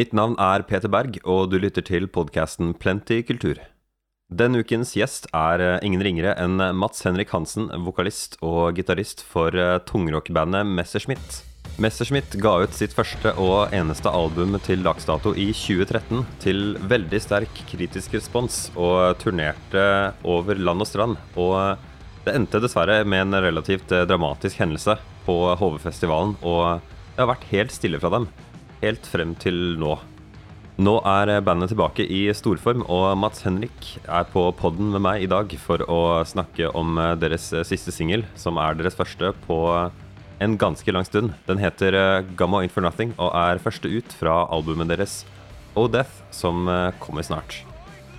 Mitt 0.00 0.14
navn 0.16 0.32
er 0.40 0.62
Peter 0.64 0.88
Berg, 0.88 1.18
og 1.28 1.50
du 1.52 1.58
lytter 1.60 1.84
til 1.84 2.06
podkasten 2.08 2.70
Plenty 2.80 3.18
kultur. 3.28 3.58
Den 4.32 4.56
ukens 4.56 4.94
gjest 4.96 5.26
er 5.36 5.60
eh, 5.60 5.82
ingen 5.84 6.00
ringere 6.00 6.32
enn 6.40 6.56
Mats 6.78 7.04
Henrik 7.04 7.34
Hansen, 7.34 7.66
vokalist 7.84 8.38
og 8.40 8.78
gitarist 8.78 9.20
for 9.28 9.52
eh, 9.52 9.76
tungrockbandet 9.90 10.64
Messerschmitt. 10.78 11.42
Messerschmitt 11.84 12.38
ga 12.40 12.54
ut 12.62 12.78
sitt 12.78 12.96
første 12.96 13.34
og 13.44 13.74
eneste 13.76 14.08
album 14.08 14.56
til 14.64 14.86
dags 14.86 15.04
i 15.04 15.50
2013, 15.52 16.24
til 16.46 16.78
veldig 16.80 17.20
sterk 17.20 17.64
kritisk 17.68 18.16
respons, 18.16 18.70
og 18.80 19.18
turnerte 19.20 20.14
over 20.24 20.56
land 20.56 20.80
og 20.80 20.88
strand. 20.88 21.20
Og 21.36 21.76
det 22.24 22.38
endte 22.38 22.62
dessverre 22.64 23.02
med 23.04 23.26
en 23.26 23.42
relativt 23.50 23.92
eh, 23.92 24.08
dramatisk 24.08 24.64
hendelse 24.64 24.96
på 25.26 25.42
HV-festivalen, 25.60 26.38
og 26.40 26.94
det 27.10 27.20
har 27.20 27.34
vært 27.34 27.50
helt 27.52 27.76
stille 27.76 28.00
fra 28.00 28.16
dem, 28.16 28.32
helt 28.80 29.06
frem 29.08 29.34
til 29.40 29.76
nå. 29.80 29.94
Nå 30.80 30.94
er 31.04 31.32
bandet 31.44 31.72
tilbake 31.74 32.06
i 32.08 32.22
storform, 32.32 32.86
og 32.88 33.12
Mats 33.20 33.44
Henrik 33.44 33.90
er 34.06 34.24
på 34.32 34.46
podden 34.56 34.92
med 34.94 35.04
meg 35.04 35.24
i 35.24 35.28
dag 35.28 35.52
for 35.60 35.84
å 35.84 36.00
snakke 36.24 36.70
om 36.72 36.96
deres 37.20 37.50
siste 37.68 37.92
singel, 37.92 38.24
som 38.34 38.56
er 38.60 38.78
deres 38.78 38.96
første 38.96 39.34
på 39.44 39.60
en 40.40 40.56
ganske 40.56 40.96
lang 40.96 41.04
stund. 41.04 41.34
Den 41.44 41.60
heter 41.60 42.24
Gamma 42.32 42.64
In 42.64 42.72
For 42.72 42.80
Nothing 42.86 43.12
og 43.18 43.34
er 43.36 43.60
første 43.60 43.92
ut 43.92 44.16
fra 44.16 44.46
albumet 44.48 44.88
deres 44.88 45.20
Oh 45.76 45.90
Death, 45.90 46.22
som 46.32 46.64
kommer 47.04 47.28
snart. 47.28 47.60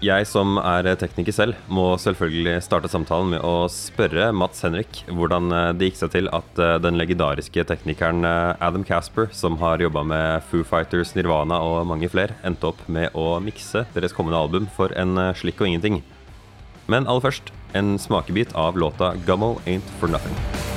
Jeg 0.01 0.25
som 0.25 0.55
er 0.57 0.87
tekniker 0.97 1.35
selv, 1.35 1.57
må 1.69 1.91
selvfølgelig 2.01 2.55
starte 2.65 2.89
samtalen 2.89 3.35
med 3.35 3.43
å 3.45 3.67
spørre 3.69 4.31
Mats 4.33 4.63
Henrik 4.65 5.03
hvordan 5.13 5.53
det 5.77 5.91
gikk 5.91 5.99
seg 5.99 6.13
til 6.15 6.29
at 6.33 6.61
den 6.81 6.97
legendariske 6.97 7.61
teknikeren 7.69 8.25
Adam 8.25 8.81
Casper, 8.87 9.29
som 9.29 9.59
har 9.61 9.83
jobba 9.85 10.01
med 10.01 10.47
Foo 10.49 10.65
Fighters, 10.65 11.13
Nirvana 11.13 11.61
og 11.61 11.85
mange 11.91 12.09
flere, 12.09 12.39
endte 12.41 12.71
opp 12.71 12.81
med 12.89 13.13
å 13.13 13.35
mikse 13.45 13.85
deres 13.93 14.17
kommende 14.17 14.41
album 14.41 14.65
for 14.73 14.89
en 14.97 15.21
slikk 15.37 15.61
og 15.61 15.69
ingenting. 15.69 16.01
Men 16.89 17.05
aller 17.05 17.29
først 17.29 17.53
en 17.77 17.99
smakebit 18.01 18.57
av 18.57 18.81
låta 18.81 19.13
'Gummo 19.21 19.59
Ain't 19.67 19.95
For 19.99 20.09
Nothing'. 20.09 20.70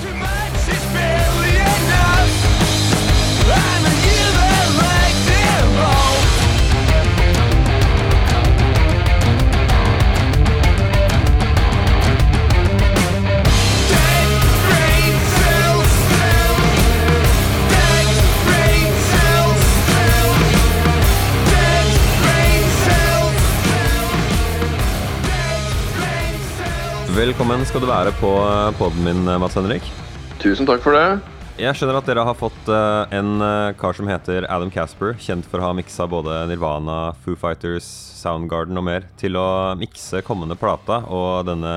Velkommen 27.14 27.60
skal 27.62 27.78
du 27.78 27.86
være 27.86 28.10
på 28.18 28.28
poden 28.74 29.04
min, 29.06 29.28
Mats 29.38 29.54
Henrik. 29.54 29.84
Tusen 30.42 30.66
takk 30.66 30.80
for 30.82 30.96
det. 30.98 31.20
Jeg 31.62 31.78
skjønner 31.78 32.00
at 32.00 32.08
dere 32.10 32.24
har 32.26 32.34
fått 32.34 32.66
uh, 32.66 33.06
en 33.14 33.38
kar 33.78 33.94
som 33.94 34.08
heter 34.10 34.48
Adam 34.50 34.72
Casper, 34.74 35.12
kjent 35.22 35.46
for 35.46 35.62
å 35.62 35.68
ha 35.68 35.76
miksa 35.78 36.08
både 36.10 36.40
Nirvana, 36.50 37.12
Foo 37.22 37.38
Fighters, 37.38 37.86
Soundgarden 38.18 38.80
og 38.80 38.86
mer, 38.88 39.06
til 39.20 39.38
å 39.38 39.46
mikse 39.78 40.24
kommende 40.26 40.56
plata 40.58 41.04
og 41.06 41.46
denne, 41.46 41.76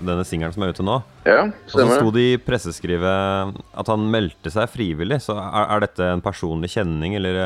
denne 0.00 0.24
singelen 0.24 0.56
som 0.56 0.64
er 0.64 0.72
ute 0.72 0.88
nå. 0.88 0.96
Ja, 1.28 1.42
Og 1.50 1.74
så 1.74 1.84
sto 1.92 2.14
det 2.16 2.24
i 2.30 2.40
presseskrivet 2.40 3.60
at 3.76 3.92
han 3.92 4.08
meldte 4.14 4.54
seg 4.56 4.72
frivillig. 4.72 5.20
Så 5.26 5.36
er, 5.36 5.66
er 5.66 5.84
dette 5.84 6.08
en 6.14 6.24
personlig 6.24 6.72
kjenning, 6.72 7.18
eller 7.20 7.42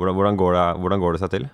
hvordan, 0.00 0.16
hvordan, 0.16 0.40
går 0.40 0.56
det, 0.56 0.64
hvordan 0.80 1.04
går 1.04 1.18
det 1.18 1.24
seg 1.26 1.36
til? 1.36 1.46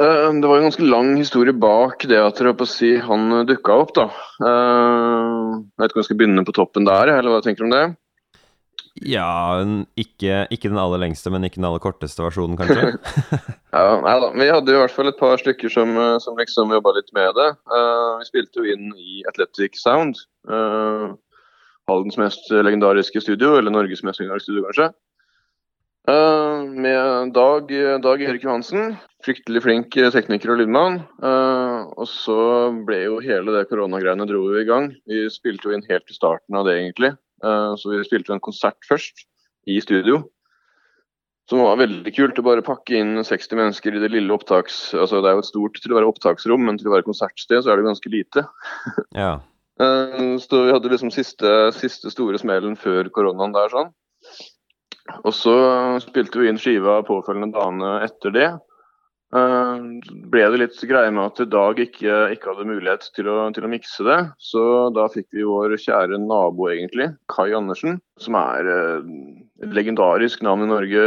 Eh, 0.00 0.32
Det 0.40 0.48
var 0.48 0.56
en 0.58 0.68
ganske 0.70 0.86
lang 0.88 1.16
historie 1.16 1.52
bak 1.52 2.06
det 2.08 2.18
at 2.18 2.38
si 2.68 2.96
han 2.96 3.46
dukka 3.46 3.72
opp, 3.82 3.94
da. 3.94 4.06
Eh, 4.40 5.60
Jeg 5.78 5.82
vet 5.82 5.90
ikke 5.90 5.96
om 5.98 6.02
jeg 6.02 6.08
skal 6.10 6.16
begynne 6.16 6.44
på 6.46 6.52
toppen 6.56 6.84
der, 6.88 7.08
eller 7.18 7.30
hva 7.30 7.42
tenker 7.42 7.64
du 7.64 7.68
om 7.70 7.76
det? 7.76 7.96
Ja, 9.08 9.64
ikke, 9.96 10.46
ikke 10.52 10.68
den 10.68 10.76
aller 10.78 10.98
lengste, 11.00 11.30
men 11.32 11.44
ikke 11.44 11.56
den 11.56 11.64
aller 11.64 11.80
korteste 11.80 12.22
versjonen, 12.24 12.56
kanskje? 12.60 12.98
Ja, 13.72 14.00
nei 14.04 14.16
da. 14.20 14.28
Vi 14.36 14.48
hadde 14.52 14.68
i 14.74 14.76
hvert 14.76 14.92
fall 14.92 15.08
et 15.08 15.18
par 15.18 15.36
stykker 15.40 15.72
som, 15.72 15.94
eh, 15.96 16.18
som 16.20 16.36
liksom 16.36 16.72
jobba 16.76 16.92
litt 16.98 17.12
med 17.16 17.32
det. 17.38 17.50
Eh, 17.72 18.10
Vi 18.20 18.28
spilte 18.28 18.60
jo 18.60 18.72
inn 18.74 18.90
i 18.96 19.22
Athletic 19.28 19.76
Sound. 19.80 20.16
eh, 20.48 21.12
Haldens 21.88 22.16
mest 22.16 22.46
legendariske 22.52 23.20
studio, 23.24 23.56
eller 23.58 23.72
Norges 23.74 24.04
mest 24.06 24.20
legendariske 24.20 24.46
studio, 24.52 24.62
kanskje. 24.68 24.92
Eh, 26.08 26.62
med 26.64 27.32
Dag, 27.32 27.68
Dag 28.02 28.22
Erik 28.22 28.44
Johansen. 28.44 28.96
Fryktelig 29.22 29.62
flink 29.62 29.94
tekniker 29.94 30.50
og 30.50 30.58
lydmann. 30.58 30.96
Uh, 31.22 31.86
og 31.94 32.08
så 32.10 32.38
ble 32.88 33.04
jo 33.04 33.20
hele 33.22 33.54
det 33.54 33.68
koronagreiene 33.70 34.26
dro 34.26 34.40
jo 34.50 34.58
i 34.58 34.66
gang. 34.66 34.88
Vi 35.06 35.28
spilte 35.30 35.70
jo 35.70 35.76
inn 35.76 35.86
helt 35.86 36.08
til 36.08 36.18
starten 36.18 36.58
av 36.58 36.66
det, 36.66 36.74
egentlig. 36.80 37.12
Uh, 37.44 37.78
så 37.78 37.92
vi 37.92 38.02
spilte 38.02 38.32
jo 38.32 38.38
en 38.38 38.42
konsert 38.42 38.82
først, 38.88 39.28
i 39.70 39.78
studio. 39.78 40.24
Som 41.46 41.62
var 41.62 41.78
veldig 41.78 42.10
kult 42.16 42.40
å 42.42 42.46
bare 42.48 42.66
pakke 42.66 42.98
inn 42.98 43.14
60 43.22 43.60
mennesker 43.60 43.94
i 43.94 44.02
det 44.02 44.10
lille 44.10 44.34
opptaks... 44.34 44.88
Altså 44.98 45.22
det 45.22 45.30
er 45.30 45.38
jo 45.38 45.44
et 45.44 45.52
stort 45.52 45.78
til 45.78 45.94
å 45.94 46.00
være 46.00 46.10
opptaksrom, 46.10 46.66
men 46.66 46.82
til 46.82 46.90
å 46.90 46.96
være 46.96 47.06
konsertsted 47.06 47.62
så 47.62 47.70
er 47.70 47.78
det 47.78 47.86
jo 47.86 47.92
ganske 47.92 48.14
lite. 48.18 48.46
Ja. 49.14 49.36
Så 49.82 50.58
vi 50.66 50.70
hadde 50.70 50.90
liksom 50.92 51.10
siste, 51.10 51.48
siste 51.74 52.10
store 52.12 52.38
smellen 52.38 52.76
før 52.78 53.08
koronaen 53.10 53.54
der 53.54 53.70
sånn. 53.72 53.88
Og 55.22 55.32
så 55.36 55.54
spilte 56.02 56.40
vi 56.40 56.50
inn 56.50 56.60
skiva 56.60 57.00
påfølgende 57.06 57.56
dagene 57.56 57.96
etter 58.06 58.34
det. 58.34 58.50
Eh, 59.32 59.84
ble 60.32 60.42
det 60.52 60.60
litt 60.60 60.80
greie 60.88 61.12
med 61.14 61.24
at 61.24 61.40
Dag 61.52 61.78
ikke, 61.80 62.16
ikke 62.34 62.50
hadde 62.50 62.68
mulighet 62.68 63.06
til 63.16 63.30
å, 63.32 63.36
til 63.56 63.64
å 63.64 63.70
mikse 63.72 64.04
det. 64.04 64.18
Så 64.42 64.64
da 64.96 65.06
fikk 65.12 65.30
vi 65.32 65.46
vår 65.48 65.78
kjære 65.80 66.20
nabo, 66.20 66.68
egentlig, 66.72 67.12
Kai 67.32 67.54
Andersen, 67.56 68.00
som 68.20 68.36
er 68.40 68.68
eh, 68.68 69.08
et 69.64 69.72
legendarisk 69.76 70.44
navn 70.44 70.66
i 70.66 70.72
Norge 70.72 71.06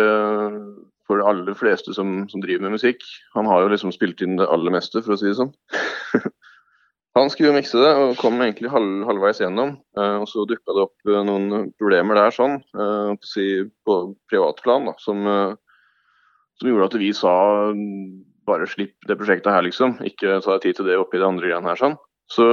for 1.06 1.22
de 1.22 1.28
aller 1.30 1.54
fleste 1.58 1.94
som, 1.94 2.24
som 2.32 2.42
driver 2.42 2.66
med 2.66 2.80
musikk. 2.80 3.06
Han 3.38 3.46
har 3.50 3.62
jo 3.62 3.70
liksom 3.76 3.94
spilt 3.94 4.24
inn 4.26 4.40
det 4.40 4.50
aller 4.50 4.74
meste, 4.74 5.06
for 5.06 5.14
å 5.14 5.20
si 5.22 5.30
det 5.30 5.38
sånn. 5.38 5.54
Han 7.16 7.30
skulle 7.32 7.54
jo 7.54 7.56
mikse 7.56 7.80
det, 7.80 7.92
og 7.96 8.18
kom 8.20 8.42
egentlig 8.44 8.72
halv, 8.74 9.06
halvveis 9.08 9.40
gjennom. 9.40 9.78
Eh, 9.96 10.16
og 10.20 10.28
så 10.28 10.44
dukka 10.50 10.74
det 10.76 10.84
opp 10.84 11.12
eh, 11.12 11.22
noen 11.24 11.70
problemer 11.80 12.20
der 12.20 12.34
sånn, 12.36 12.58
eh, 12.76 13.12
på, 13.16 13.30
si, 13.30 13.46
på 13.88 14.00
privatplan, 14.32 14.90
da, 14.90 14.96
som, 15.00 15.22
eh, 15.32 15.54
som 16.60 16.72
gjorde 16.72 16.90
at 16.92 16.98
vi 17.00 17.14
sa 17.16 17.36
mm, 17.72 18.10
bare 18.50 18.68
slipp 18.68 19.08
det 19.08 19.16
prosjektet 19.22 19.48
her, 19.54 19.64
liksom. 19.64 19.96
Ikke 20.04 20.42
ta 20.44 20.60
tid 20.60 20.76
til 20.76 20.92
det 20.92 21.00
oppi 21.00 21.22
de 21.22 21.30
andre 21.30 21.48
greiene 21.48 21.72
her, 21.72 21.80
sånn. 21.80 21.96
Så 22.36 22.44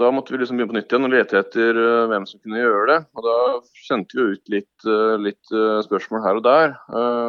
da 0.00 0.08
måtte 0.14 0.32
vi 0.32 0.38
liksom 0.38 0.56
begynne 0.56 0.70
på 0.70 0.78
nytt 0.78 0.92
igjen 0.94 1.08
og 1.10 1.12
lete 1.12 1.40
etter 1.42 1.84
eh, 1.84 2.08
hvem 2.08 2.24
som 2.30 2.40
kunne 2.40 2.64
gjøre 2.64 2.88
det. 2.94 2.98
Og 3.20 3.28
da 3.28 3.38
sendte 3.84 4.16
vi 4.16 4.28
ut 4.32 4.52
litt, 4.56 4.88
eh, 4.88 5.14
litt 5.28 5.56
spørsmål 5.90 6.24
her 6.24 6.40
og 6.40 6.46
der, 6.48 6.76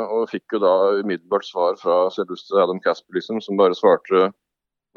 og 0.07 0.29
fikk 0.31 0.55
jo 0.55 0.63
da 0.63 0.75
umiddelbart 1.01 1.51
svar 1.51 1.75
fra 1.83 2.05
selveste 2.15 2.55
Adam 2.63 2.79
Casper, 2.79 3.19
liksom, 3.19 3.43
som 3.43 3.59
bare 3.59 3.75
svarte 3.75 4.29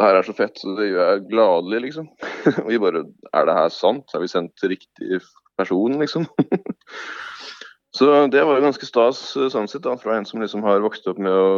det 0.01 0.07
her 0.09 0.17
er 0.17 0.25
så 0.25 0.33
fett, 0.37 0.57
så 0.57 0.73
det 0.79 0.89
gjør 0.89 1.11
jeg 1.13 1.25
gladelig, 1.29 1.81
liksom. 1.87 2.07
Vi 2.71 2.81
bare 2.81 3.05
Er 3.37 3.49
det 3.49 3.57
her 3.59 3.73
sant? 3.75 4.09
Har 4.15 4.23
vi 4.23 4.31
sendt 4.33 4.65
riktig 4.65 5.21
person, 5.61 5.99
liksom? 6.01 6.25
så 7.97 8.09
det 8.33 8.45
var 8.49 8.57
jo 8.57 8.65
ganske 8.65 8.89
stas 8.89 9.21
eh, 9.37 9.51
sånn 9.53 9.69
sett, 9.69 9.85
da. 9.85 9.99
Fra 10.01 10.17
en 10.17 10.29
som 10.29 10.41
liksom 10.41 10.65
har 10.65 10.81
vokst 10.81 11.09
opp 11.11 11.21
med 11.21 11.33
å 11.33 11.51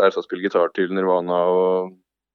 lære 0.00 0.10
seg 0.10 0.24
å 0.24 0.26
spille 0.26 0.48
gitar 0.48 0.74
til 0.74 0.90
Nirvana 0.90 1.38
og 1.54 1.94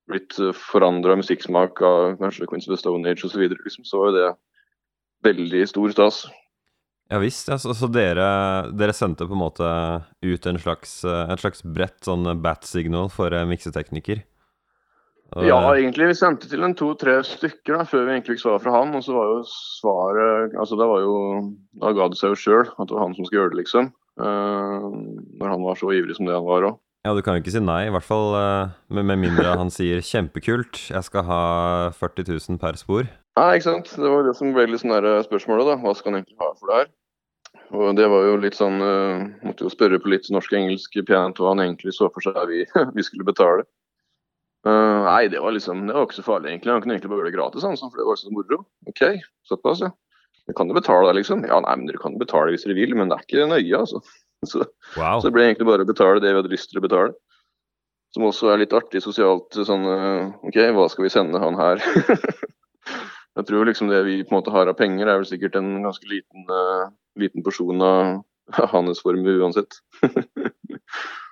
blitt 0.10 0.40
forandra 0.56 1.20
musikksmak 1.20 1.84
av 1.86 2.16
kanskje 2.24 2.48
Queens 2.50 2.70
of 2.70 2.74
the 2.74 2.80
Stone 2.80 3.12
Age 3.12 3.28
osv. 3.28 3.44
Liksom, 3.52 3.84
så 3.86 4.00
var 4.00 4.14
jo 4.14 4.16
det 4.16 4.30
veldig 5.28 5.66
stor 5.70 5.92
stas. 5.94 6.24
Ja 7.12 7.20
visst. 7.20 7.52
Altså, 7.52 7.76
så, 7.76 7.92
dere, 7.92 8.26
dere 8.80 8.96
sendte 8.96 9.28
på 9.28 9.36
en 9.36 9.44
måte 9.44 9.68
ut 10.24 10.50
en 10.50 10.60
slags, 10.62 11.02
en 11.04 11.42
slags 11.42 11.68
bredt 11.68 12.00
sånn 12.08 12.32
bat-signal 12.40 13.12
for 13.12 13.36
eh, 13.36 13.48
miksetekniker? 13.50 14.24
Ja, 15.38 15.60
egentlig. 15.76 16.08
Vi 16.10 16.18
sendte 16.18 16.50
til 16.50 16.64
en 16.66 16.76
to-tre 16.78 17.20
stykker 17.26 17.78
da, 17.78 17.86
før 17.88 18.08
vi 18.08 18.16
egentlig 18.16 18.38
fikk 18.38 18.44
svar 18.46 18.62
fra 18.64 18.74
han. 18.80 18.96
Og 18.98 19.06
så 19.06 19.14
var 19.14 19.30
jo 19.30 19.40
svaret 19.46 20.58
altså 20.58 20.80
det 20.80 20.90
var 20.90 21.04
jo, 21.06 21.16
Da 21.82 21.94
ga 21.96 22.10
det 22.10 22.20
seg 22.20 22.34
jo 22.34 22.42
sjøl 22.44 22.66
at 22.66 22.90
det 22.90 22.96
var 22.96 23.06
han 23.06 23.16
som 23.18 23.28
skulle 23.28 23.44
gjøre 23.44 23.54
det, 23.54 23.64
liksom. 23.64 23.92
Uh, 24.20 24.90
når 25.40 25.54
han 25.54 25.64
var 25.64 25.78
så 25.80 25.94
ivrig 25.96 26.18
som 26.18 26.28
det 26.28 26.36
han 26.36 26.48
var 26.48 26.72
òg. 26.72 26.80
Ja, 27.08 27.14
du 27.16 27.22
kan 27.24 27.38
jo 27.38 27.44
ikke 27.44 27.54
si 27.54 27.62
nei, 27.64 27.86
i 27.88 27.92
hvert 27.96 28.04
fall 28.04 28.34
eh, 28.36 28.72
med, 28.92 29.08
mindre 29.22 29.54
han 29.62 29.72
sier 29.72 30.02
'kjempekult, 30.04 30.82
jeg 30.92 31.06
skal 31.08 31.24
ha 31.30 31.44
40 31.96 32.28
000 32.28 32.60
per 32.60 32.76
spor'. 32.76 33.08
Nei, 33.40 33.54
ikke 33.56 33.70
sant. 33.70 33.94
Det 33.96 34.10
var 34.12 34.28
det 34.28 34.36
som 34.36 34.52
ble 34.52 34.66
litt 34.68 34.84
sånn 34.84 34.92
der 34.98 35.24
spørsmålet, 35.24 35.70
da. 35.70 35.78
Hva 35.80 35.94
skal 35.96 36.12
han 36.12 36.20
egentlig 36.20 36.36
ha 36.44 36.50
for 36.60 36.68
det 36.68 36.82
her? 36.82 36.90
Og 37.80 37.96
det 37.96 38.10
var 38.12 38.26
jo 38.26 38.36
litt 38.42 38.58
sånn 38.58 38.82
uh, 38.82 39.24
Måtte 39.46 39.68
jo 39.68 39.72
spørre 39.72 40.00
på 40.02 40.10
litt 40.12 40.28
norsk-engelsk 40.34 40.96
pent 41.08 41.40
hva 41.40 41.54
han 41.54 41.62
egentlig 41.64 41.94
så 41.96 42.10
for 42.12 42.26
seg 42.26 42.36
vi, 42.50 42.66
vi 42.98 43.06
skulle 43.06 43.28
betale. 43.28 43.64
Eh, 44.68 45.04
nei, 45.06 45.30
det 45.32 45.40
var 45.40 45.54
liksom 45.56 45.86
Det 45.88 45.96
var 45.96 46.04
ikke 46.08 46.20
så 46.20 46.26
farlig, 46.26 46.52
egentlig. 46.52 46.74
Han 46.74 46.84
kunne 46.84 46.98
egentlig 46.98 47.12
bare 47.14 47.22
gjøre 47.22 47.32
det 47.32 47.38
gratis, 47.38 47.64
han, 47.64 47.78
for 47.80 48.02
det 48.02 48.08
var 48.10 48.20
så 48.20 48.34
moro. 48.36 48.62
OK, 48.92 49.04
såpass, 49.48 49.84
ja. 49.86 49.92
Dere 50.46 50.58
kan 50.58 50.72
jo 50.72 50.76
betale 50.76 51.16
liksom. 51.16 51.46
Ja, 51.48 51.62
nei, 51.64 51.76
men 51.78 51.88
dere 51.88 52.02
kan 52.02 52.18
betale 52.20 52.54
hvis 52.54 52.66
dere 52.68 52.76
vil, 52.80 52.96
men 52.98 53.12
det 53.12 53.20
er 53.20 53.26
ikke 53.28 53.50
nøye, 53.54 53.82
altså. 53.84 54.04
så, 54.52 54.66
Wow. 54.98 55.20
så 55.20 55.28
det 55.28 55.36
ble 55.36 55.44
egentlig 55.46 55.68
bare 55.70 55.84
å 55.86 55.90
betale 55.90 56.22
det 56.24 56.32
vi 56.32 56.40
hadde 56.40 56.52
lyst 56.52 56.72
til 56.72 56.82
å 56.82 56.86
betale. 56.86 57.14
Som 58.16 58.26
også 58.26 58.50
er 58.50 58.64
litt 58.64 58.74
artig 58.74 59.04
sosialt. 59.06 59.54
sånn, 59.54 59.86
eh, 59.86 60.32
OK, 60.50 60.58
hva 60.74 60.88
skal 60.90 61.06
vi 61.06 61.14
sende 61.14 61.42
han 61.44 61.60
her? 61.60 61.84
Jeg 63.40 63.46
tror 63.48 63.70
liksom 63.70 63.92
det 63.92 64.02
vi 64.08 64.24
på 64.26 64.34
en 64.34 64.40
måte 64.42 64.52
har 64.52 64.68
av 64.68 64.76
penger, 64.76 65.08
er 65.08 65.22
vel 65.22 65.28
sikkert 65.30 65.56
en 65.56 65.84
ganske 65.86 66.10
liten, 66.10 66.44
uh, 66.50 66.90
liten 67.22 67.46
porsjon 67.46 67.80
av 67.86 68.18
hans 68.74 69.00
formue 69.06 69.38
uansett. 69.40 69.78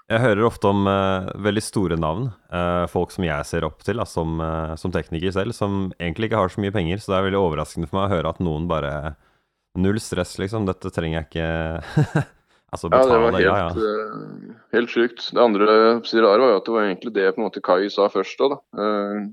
Jeg 0.07 0.24
hører 0.24 0.45
ofte 0.48 0.69
om 0.71 0.86
uh, 0.88 1.27
veldig 1.44 1.63
store 1.63 2.00
navn, 2.00 2.30
Uh, 2.48 2.88
folk 2.88 3.12
som 3.12 3.25
jeg 3.27 3.44
ser 3.44 3.65
opp 3.68 3.81
til 3.83 4.00
da, 4.00 4.06
som, 4.07 4.38
uh, 4.39 4.71
som 4.80 4.92
tekniker 4.94 5.33
selv, 5.36 5.51
som 5.51 5.89
egentlig 6.00 6.30
ikke 6.30 6.39
har 6.39 6.51
så 6.54 6.62
mye 6.63 6.71
penger, 6.71 7.01
så 7.04 7.12
det 7.12 7.18
er 7.18 7.25
veldig 7.25 7.42
overraskende 7.42 7.89
for 7.89 7.98
meg 8.00 8.06
å 8.07 8.13
høre 8.15 8.31
at 8.31 8.39
noen 8.44 8.69
bare 8.69 8.92
Null 9.77 10.00
stress, 10.01 10.38
liksom. 10.42 10.63
Dette 10.65 10.89
trenger 10.89 11.19
jeg 11.19 11.27
ikke 11.27 12.24
Altså, 12.74 12.88
Ja, 12.88 13.04
det 13.04 13.04
betale, 13.04 13.19
var 13.21 13.36
helt, 13.36 13.44
ja, 13.45 13.57
ja. 13.59 14.56
helt 14.74 14.89
sjukt. 14.92 15.27
Det 15.36 15.44
andre 15.44 15.68
sier 16.07 16.25
var 16.25 16.42
jo 16.42 16.48
at 16.56 16.65
det 16.65 16.74
var 16.74 16.88
egentlig 16.88 17.13
det 17.15 17.27
på 17.30 17.39
en 17.39 17.45
måte 17.45 17.62
Kai 17.63 17.92
sa 17.94 18.07
først. 18.12 18.42
Da, 18.42 18.57
da. 18.57 18.88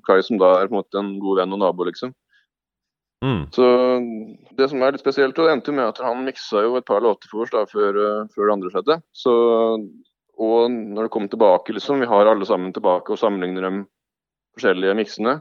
Kai 0.07 0.19
som 0.27 0.39
da 0.39 0.51
er 0.59 0.69
på 0.69 0.77
en 0.77 0.81
måte 0.83 1.01
en 1.01 1.15
god 1.23 1.41
venn 1.41 1.57
og 1.57 1.63
nabo, 1.63 1.87
liksom. 1.89 2.13
Mm. 3.25 3.41
Så 3.57 3.67
det 4.55 4.69
som 4.71 4.85
er 4.85 4.95
litt 4.95 5.03
spesielt, 5.03 5.35
det 5.35 5.51
endte 5.51 5.75
med 5.75 5.95
at 5.95 6.03
han 6.05 6.23
miksa 6.27 6.63
jo 6.67 6.77
et 6.79 6.87
par 6.87 7.03
låter 7.03 7.33
for 7.33 7.47
oss 7.47 7.55
da, 7.55 7.65
før, 7.67 7.99
før 8.37 8.47
det 8.47 8.55
andre 8.55 8.75
skjedde. 8.77 9.01
Så, 9.25 9.35
og 10.41 10.71
når 10.73 11.07
det 11.07 11.13
kommer 11.15 11.31
tilbake, 11.33 11.75
liksom, 11.77 12.01
vi 12.03 12.09
har 12.11 12.27
alle 12.27 12.47
sammen 12.49 12.73
tilbake 12.75 13.15
og 13.15 13.21
sammenligner 13.21 13.67
de 13.69 13.83
forskjellige 14.57 14.97
miksene, 14.99 15.35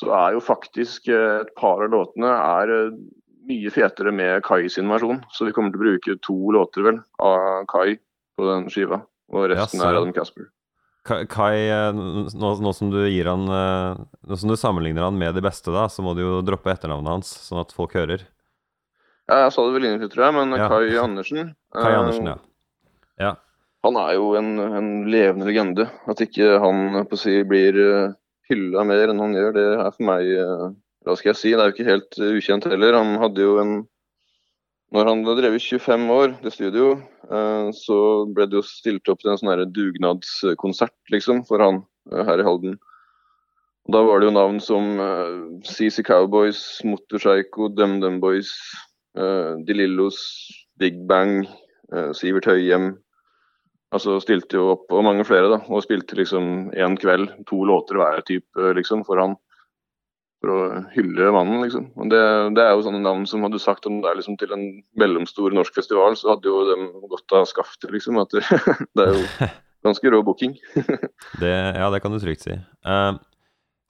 så 0.00 0.12
er 0.16 0.36
jo 0.36 0.42
faktisk 0.44 1.10
eh, 1.12 1.42
et 1.42 1.52
par 1.58 1.82
av 1.84 1.92
låtene 1.92 2.30
er 2.32 2.72
eh, 2.72 2.96
mye 3.50 3.72
fetere 3.74 4.12
med 4.14 4.42
Kai 4.46 4.64
sin 4.72 4.88
versjon. 4.90 5.20
Så 5.34 5.46
vi 5.46 5.52
kommer 5.54 5.74
til 5.74 5.80
å 5.80 5.84
bruke 5.84 6.16
to 6.24 6.36
låter 6.56 6.86
vel 6.86 7.00
av 7.22 7.66
Kai 7.70 7.98
på 8.38 8.48
den 8.48 8.68
skiva, 8.72 9.02
og 9.32 9.48
resten 9.52 9.82
Ja, 9.82 9.90
er 9.90 10.00
Adam 10.00 10.14
Casper. 10.16 10.48
Kai, 11.02 11.66
eh, 11.66 11.90
nå, 11.92 12.52
nå 12.62 12.72
som 12.78 12.92
du 12.94 13.00
gir 13.10 13.26
han 13.26 13.42
Nå 13.50 14.36
som 14.38 14.52
du 14.52 14.54
sammenligner 14.54 15.02
han 15.02 15.16
med 15.18 15.34
de 15.34 15.42
beste, 15.42 15.74
da, 15.74 15.88
så 15.90 16.04
må 16.06 16.14
du 16.14 16.22
jo 16.22 16.36
droppe 16.46 16.70
etternavnet 16.70 17.16
hans, 17.18 17.32
sånn 17.48 17.60
at 17.64 17.74
folk 17.74 17.98
hører. 17.98 18.22
Ja, 19.30 19.44
jeg 19.44 19.54
sa 19.54 19.64
det 19.66 19.74
vel 19.76 19.86
innenfor, 19.88 20.10
tror 20.12 20.24
jeg, 20.28 20.34
men 20.38 20.56
Ja. 20.58 20.68
Kai 20.70 20.98
Andersen 21.02 21.54
Kai 21.74 21.94
Andersen, 21.94 22.30
ja. 22.32 22.38
Ja. 23.22 23.32
Han 23.82 23.98
er 23.98 24.14
jo 24.14 24.32
en, 24.38 24.56
en 24.62 24.90
levende 25.10 25.48
legende. 25.48 25.88
At 26.10 26.22
ikke 26.22 26.58
han 26.62 27.00
si, 27.18 27.40
blir 27.48 27.78
uh, 27.78 28.12
hylla 28.52 28.84
mer 28.86 29.10
enn 29.10 29.22
han 29.22 29.34
gjør, 29.36 29.54
det 29.56 29.64
er 29.72 29.94
for 29.94 30.08
meg 30.08 30.28
eh, 30.34 30.68
Hva 31.06 31.16
skal 31.18 31.32
jeg 31.32 31.40
si, 31.40 31.54
det 31.54 31.62
er 31.62 31.70
jo 31.70 31.76
ikke 31.76 31.88
helt 31.88 32.20
eh, 32.20 32.36
ukjent 32.38 32.68
heller. 32.70 32.98
Han 32.98 33.16
hadde 33.22 33.44
jo 33.44 33.56
en 33.62 33.74
Når 34.92 35.08
han 35.08 35.22
hadde 35.24 35.40
drevet 35.40 35.64
25 35.64 36.10
år, 36.12 36.34
det 36.42 36.50
studio, 36.52 36.88
eh, 37.24 37.68
så 37.72 37.98
ble 38.28 38.44
det 38.50 38.58
jo 38.58 38.64
stilt 38.68 39.08
opp 39.08 39.22
til 39.22 39.32
en 39.32 39.38
sånn 39.40 39.62
dugnadskonsert, 39.72 40.98
liksom, 41.14 41.46
for 41.48 41.64
han 41.64 41.78
eh, 42.12 42.24
her 42.28 42.42
i 42.42 42.44
Halden. 42.44 42.74
Da 43.88 44.02
var 44.04 44.20
det 44.20 44.28
jo 44.28 44.34
navn 44.36 44.60
som 44.62 44.92
CC 45.66 46.04
Cowboys, 46.06 46.60
Motorpsycho, 46.86 47.66
DumDum 47.74 48.20
Boys, 48.22 48.52
De 49.16 49.74
Lillos, 49.74 50.20
Big 50.78 51.00
Bang, 51.08 51.48
eh, 51.90 52.12
Sivert 52.14 52.46
Høyem. 52.46 52.92
Altså 53.92 54.16
stilte 54.24 54.56
jo 54.56 54.70
opp, 54.72 54.86
og 54.88 55.04
mange 55.04 55.24
flere, 55.28 55.50
da. 55.52 55.60
Og 55.68 55.84
spilte 55.84 56.16
liksom 56.16 56.70
én 56.72 56.94
kveld, 57.00 57.28
to 57.48 57.60
låter 57.68 57.98
hver 58.00 58.22
type, 58.28 58.68
liksom, 58.78 59.04
for 59.08 59.20
han. 59.20 59.34
For 60.42 60.50
å 60.50 60.60
hylle 60.94 61.32
mannen, 61.34 61.60
liksom. 61.66 61.90
Og 62.00 62.08
det, 62.10 62.22
det 62.56 62.64
er 62.64 62.72
jo 62.72 62.86
sånne 62.86 63.02
navn 63.04 63.26
som 63.28 63.44
hadde 63.46 63.60
sagt 63.62 63.86
om 63.86 64.00
det 64.02 64.08
er 64.10 64.16
liksom 64.18 64.38
til 64.40 64.54
en 64.56 64.64
mellomstor 64.98 65.52
norsk 65.54 65.76
festival, 65.76 66.16
så 66.18 66.32
hadde 66.32 66.48
jo 66.48 66.62
dem 66.70 66.88
godt 67.12 67.36
av 67.36 67.44
skaftet, 67.50 67.92
liksom. 67.92 68.16
At 68.22 68.32
det, 68.32 68.46
det 68.96 69.06
er 69.06 69.12
jo 69.18 69.52
ganske 69.84 70.14
rå 70.14 70.22
booking. 70.24 70.56
Det, 71.42 71.52
ja, 71.52 71.90
det 71.92 72.00
kan 72.00 72.14
du 72.14 72.20
trygt 72.22 72.44
si. 72.46 72.56
Uh, 72.86 73.20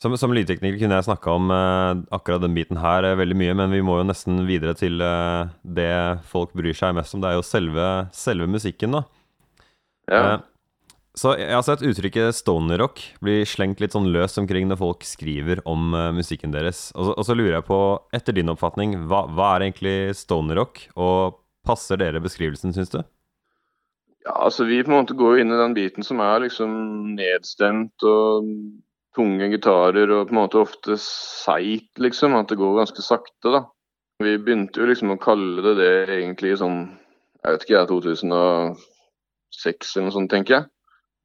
som, 0.02 0.14
som 0.18 0.34
lydtekniker 0.34 0.80
kunne 0.80 0.98
jeg 0.98 1.06
snakka 1.06 1.34
om 1.36 1.50
uh, 1.54 2.02
akkurat 2.14 2.42
den 2.42 2.56
biten 2.56 2.78
her 2.80 3.06
eh, 3.06 3.16
veldig 3.18 3.36
mye, 3.38 3.54
men 3.60 3.74
vi 3.74 3.82
må 3.86 4.00
jo 4.00 4.06
nesten 4.08 4.40
videre 4.48 4.74
til 4.74 4.98
det 4.98 5.92
folk 6.26 6.56
bryr 6.58 6.74
seg 6.74 6.96
mest 6.98 7.14
om. 7.14 7.22
Det 7.22 7.30
er 7.30 7.38
jo 7.38 7.46
selve, 7.46 7.90
selve 8.16 8.50
musikken, 8.50 8.98
da. 8.98 9.06
Ja. 10.10 10.22
Eh, 10.22 10.40
så 11.12 11.34
jeg 11.36 11.52
har 11.52 11.64
sett 11.66 11.84
uttrykket 11.84 12.32
stoner-rock 12.38 13.02
bli 13.20 13.42
slengt 13.44 13.82
litt 13.84 13.92
sånn 13.92 14.08
løst 14.14 14.38
omkring 14.40 14.70
når 14.70 14.78
folk 14.80 15.02
skriver 15.04 15.60
om 15.68 15.92
uh, 15.92 16.08
musikken 16.16 16.54
deres. 16.54 16.86
Og 16.96 17.10
så, 17.10 17.16
og 17.20 17.26
så 17.28 17.36
lurer 17.36 17.58
jeg 17.58 17.66
på, 17.68 17.80
etter 18.16 18.36
din 18.38 18.48
oppfatning, 18.48 18.94
hva, 19.10 19.26
hva 19.28 19.50
er 19.52 19.66
egentlig 19.66 19.96
stoner-rock? 20.16 20.86
Og 20.96 21.36
passer 21.68 22.00
dere 22.00 22.22
beskrivelsen, 22.24 22.72
syns 22.72 22.94
du? 22.94 23.02
Ja, 24.24 24.38
altså 24.46 24.64
Vi 24.64 24.80
på 24.86 24.88
en 24.88 25.02
måte 25.02 25.18
går 25.18 25.36
jo 25.36 25.44
inn 25.44 25.52
i 25.52 25.60
den 25.60 25.76
biten 25.76 26.06
som 26.06 26.22
er 26.24 26.46
liksom 26.46 26.72
nedstemt 27.18 28.06
og 28.08 28.48
tunge 29.12 29.50
gitarer 29.52 30.08
og 30.16 30.30
på 30.30 30.32
en 30.32 30.40
måte 30.40 30.62
ofte 30.62 30.96
seigt, 30.96 31.92
liksom. 32.00 32.38
At 32.38 32.48
det 32.48 32.60
går 32.62 32.78
ganske 32.80 33.04
sakte, 33.04 33.52
da. 33.52 33.66
Vi 34.22 34.38
begynte 34.40 34.80
jo 34.80 34.88
liksom 34.88 35.12
å 35.12 35.20
kalle 35.20 35.60
det 35.66 35.76
det 35.82 35.92
egentlig 36.16 36.56
sånn 36.62 36.86
jeg 37.42 37.56
vet 37.56 37.64
ikke, 37.66 37.74
jeg, 37.74 38.76
2006 39.52 39.96
eller 39.96 40.08
noe 40.08 40.16
sånt, 40.16 40.30
tenker 40.32 40.56
jeg. 40.56 40.66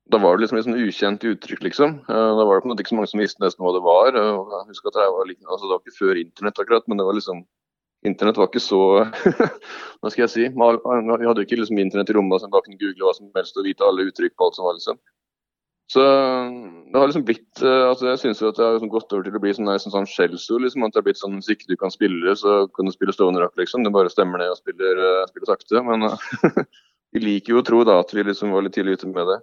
Da 0.09 0.17
var 0.23 0.37
det 0.37 0.45
liksom 0.45 0.57
et 0.59 0.63
sånn 0.67 0.79
ukjent 0.79 1.23
uttrykk, 1.27 1.63
liksom. 1.67 1.97
Eh, 2.07 2.31
Da 2.39 2.45
var 2.47 2.55
det 2.55 2.63
på 2.63 2.67
en 2.69 2.71
måte 2.75 2.83
ikke 2.85 2.93
så 2.95 2.99
mange 2.99 3.11
som 3.11 3.19
visste 3.19 3.43
nesten 3.43 3.63
hva 3.65 3.73
det 3.75 3.83
var. 3.83 4.11
Jeg 4.15 4.67
husker 4.71 4.87
at 4.93 4.99
jeg 5.03 5.11
var 5.17 5.25
like, 5.27 5.43
altså 5.47 5.67
Det 5.67 5.73
var 5.75 5.81
ikke 5.83 5.99
før 5.99 6.15
internett, 6.21 6.59
akkurat, 6.63 6.87
men 6.87 6.97
det 6.97 7.05
var 7.07 7.13
liksom 7.19 7.45
Internett 8.05 8.37
var 8.37 8.47
ikke 8.47 8.61
så 8.61 8.79
Hva 9.99 10.09
skal 10.13 10.21
jeg 10.27 10.29
si? 10.29 10.43
Man- 10.55 10.77
Vi 10.77 11.25
hadde 11.27 11.41
jo 11.41 11.47
ikke 11.47 11.57
liksom 11.59 11.79
internett 11.81 12.11
i 12.11 12.13
rommet 12.15 12.39
så 12.39 12.45
man 12.45 12.53
bare 12.53 12.67
kunne 12.69 12.77
google 12.79 13.03
hva 13.07 13.13
som 13.17 13.31
helst 13.35 13.57
og 13.57 13.65
vite 13.65 13.83
alle 13.83 14.05
uttrykk 14.07 14.35
på 14.37 14.45
alt 14.45 14.55
som 14.55 14.67
var, 14.69 14.77
liksom. 14.77 14.99
Så 15.89 16.03
det 16.03 16.99
har 16.99 17.07
liksom 17.07 17.23
blitt 17.25 17.61
eh, 17.63 17.83
altså 17.89 18.09
Jeg 18.11 18.19
syns 18.19 18.39
det 18.43 18.59
har 18.59 18.75
liksom 18.77 18.89
gått 18.91 19.11
over 19.15 19.23
til 19.23 19.35
å 19.35 19.39
bli 19.41 19.53
sånn, 19.55 19.71
sånn, 19.79 19.93
sånn 19.97 20.07
skjellsord. 20.13 20.61
Liksom, 20.67 20.83
at 20.83 20.93
det 20.93 20.99
har 21.01 21.05
blitt 21.07 21.19
sånn 21.19 21.37
hvis 21.39 21.49
ikke 21.55 21.67
du 21.71 21.75
kan 21.79 21.91
spille, 21.91 22.35
så 22.35 22.67
kan 22.75 22.85
du 22.85 22.91
spille 22.91 23.15
stående 23.15 23.39
rock, 23.41 23.55
liksom. 23.57 23.83
Du 23.83 23.89
bare 23.95 24.11
stemmer 24.13 24.37
ned 24.43 24.51
og 24.53 24.59
spiller, 24.61 24.99
eh, 24.99 25.25
spiller 25.31 25.47
sakte. 25.51 25.81
Men 25.87 26.05
vi 27.15 27.23
liker 27.23 27.55
jo 27.55 27.61
å 27.61 27.65
tro 27.65 27.83
da 27.87 27.99
at 28.01 28.11
vi 28.13 28.25
liksom 28.25 28.51
var 28.55 28.65
litt 28.65 28.75
tidlig 28.77 28.97
ute 28.99 29.09
med 29.11 29.29
det. 29.29 29.37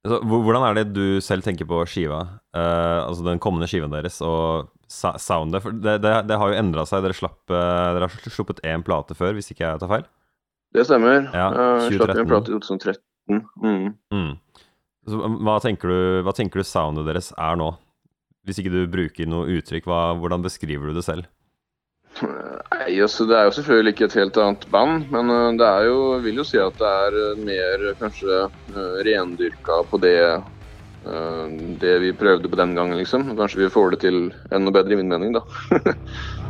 Altså, 0.00 0.20
hvordan 0.24 0.64
er 0.64 0.78
det 0.78 0.84
du 0.96 1.20
selv 1.20 1.44
tenker 1.44 1.68
på 1.68 1.82
skiva? 1.90 2.22
uh, 2.56 3.00
altså 3.04 3.24
den 3.26 3.40
kommende 3.42 3.68
skiva 3.68 3.88
deres 3.92 4.16
og 4.24 4.70
soundet? 4.88 5.60
For 5.60 5.76
det, 5.76 5.98
det, 6.04 6.14
det 6.30 6.38
har 6.40 6.52
jo 6.52 6.56
endra 6.56 6.86
seg. 6.88 7.04
Dere, 7.04 7.16
slapp, 7.16 7.42
uh, 7.52 7.92
dere 7.96 8.08
har 8.08 8.32
sluppet 8.32 8.62
én 8.64 8.84
plate 8.86 9.16
før, 9.18 9.36
hvis 9.36 9.52
ikke 9.52 9.66
jeg 9.66 9.82
tar 9.82 9.92
feil? 9.92 10.08
Det 10.74 10.86
stemmer. 10.86 11.28
Ja, 11.34 11.50
jeg 11.50 11.98
Slapp 11.98 12.14
2013. 12.14 12.22
en 12.22 12.30
plate 12.30 12.50
i 12.50 12.56
2013. 12.56 13.04
Mm. 13.30 13.92
Mm. 14.14 14.32
Så, 15.10 15.20
hva, 15.44 15.58
tenker 15.62 15.92
du, 15.92 16.00
hva 16.24 16.34
tenker 16.36 16.62
du 16.62 16.66
soundet 16.66 17.08
deres 17.10 17.32
er 17.36 17.60
nå? 17.60 17.72
Hvis 18.48 18.62
ikke 18.62 18.72
du 18.72 18.80
bruker 18.90 19.28
noe 19.28 19.58
uttrykk, 19.58 19.84
hva, 19.90 20.00
hvordan 20.16 20.46
beskriver 20.46 20.88
du 20.90 20.96
det 20.96 21.04
selv? 21.04 21.28
Nei, 22.20 23.00
altså 23.00 23.26
Det 23.28 23.36
er 23.36 23.48
jo 23.48 23.54
selvfølgelig 23.56 23.94
ikke 23.94 24.06
et 24.08 24.16
helt 24.18 24.38
annet 24.40 24.66
band, 24.72 25.08
men 25.14 25.32
eh, 25.34 25.48
det 25.60 25.66
er 25.66 25.88
jo, 25.88 25.98
vil 26.24 26.40
jo 26.42 26.46
si 26.46 26.60
at 26.60 26.76
det 26.80 26.92
er 27.06 27.18
eh, 27.24 27.42
mer 27.48 27.86
kanskje 28.00 28.40
uh, 28.48 28.96
rendyrka 29.06 29.80
på 29.90 30.00
det 30.02 30.18
eh, 30.20 31.56
det 31.80 31.96
vi 32.04 32.12
prøvde 32.16 32.50
på 32.50 32.60
den 32.60 32.76
gangen, 32.76 32.98
liksom. 33.00 33.30
Kanskje 33.38 33.64
vi 33.64 33.72
får 33.72 33.96
det 33.96 34.02
til 34.04 34.22
enda 34.52 34.74
bedre, 34.74 34.94
i 34.94 35.00
min 35.00 35.12
mening, 35.12 35.36
da. 35.38 35.44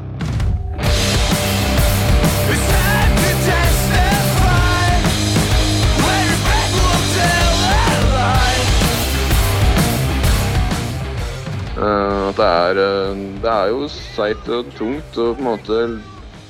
at 11.81 12.39
det 12.39 12.47
er 12.47 12.81
eh, 12.83 13.21
Det 13.41 13.53
er 13.53 13.71
jo 13.73 13.87
seigt 13.93 14.49
og 14.53 14.71
tungt 14.77 15.19
og 15.21 15.37
på 15.39 15.41
en 15.41 15.49
måte 15.49 15.79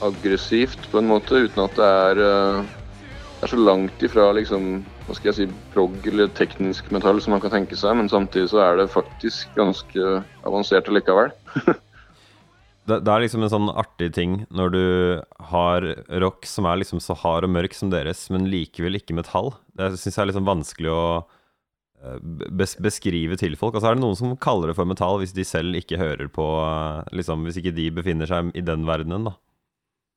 aggressivt 0.05 0.89
på 0.91 1.01
en 1.01 1.11
måte, 1.11 1.45
uten 1.47 1.65
at 1.65 1.77
det 1.77 1.91
er 2.07 2.23
eh, 2.25 2.63
Det 3.37 3.47
er 3.47 3.53
så 3.53 3.61
langt 3.61 4.03
ifra 4.03 4.31
liksom 4.37 4.81
hva 5.07 5.17
skal 5.17 5.31
jeg 5.33 5.37
si, 5.41 5.47
prog 5.75 5.95
eller 6.07 6.31
teknisk 6.39 6.91
metall 6.95 7.19
som 7.23 7.35
man 7.35 7.41
kan 7.43 7.51
tenke 7.51 7.75
seg, 7.75 7.97
men 7.99 8.11
samtidig 8.11 8.53
så 8.53 8.61
er 8.63 8.77
det 8.79 8.93
faktisk 8.93 9.51
ganske 9.57 10.21
avansert 10.47 10.91
allikevel. 10.91 11.33
Det, 12.89 12.97
det 13.05 13.11
er 13.13 13.23
liksom 13.23 13.45
en 13.45 13.51
sånn 13.53 13.69
artig 13.79 14.09
ting 14.17 14.33
når 14.51 14.71
du 14.75 14.85
har 15.51 15.85
rock 16.23 16.47
som 16.49 16.67
er 16.67 16.81
liksom 16.81 16.99
så 17.03 17.15
hard 17.15 17.45
og 17.47 17.53
mørk 17.55 17.77
som 17.77 17.91
deres, 17.93 18.25
men 18.33 18.49
likevel 18.51 18.97
ikke 18.99 19.15
metall. 19.15 19.53
Det 19.79 19.93
syns 20.01 20.17
jeg 20.17 20.23
er 20.25 20.31
liksom 20.33 20.49
vanskelig 20.49 20.91
å 20.91 21.03
eh, 21.21 21.40
beskrive 22.01 23.37
til 23.37 23.57
folk. 23.61 23.77
Altså 23.77 23.91
er 23.91 23.99
det 23.99 24.05
noen 24.05 24.17
som 24.17 24.33
kaller 24.41 24.71
det 24.71 24.77
for 24.79 24.89
metall 24.89 25.21
hvis 25.21 25.35
de 25.37 25.45
selv 25.45 25.77
ikke 25.77 26.01
hører 26.01 26.31
på 26.33 26.47
eh, 26.65 27.11
liksom, 27.17 27.45
Hvis 27.45 27.61
ikke 27.61 27.75
de 27.77 27.91
befinner 28.01 28.31
seg 28.31 28.53
i 28.57 28.65
den 28.65 28.87
verdenen, 28.89 29.29
da. 29.29 29.35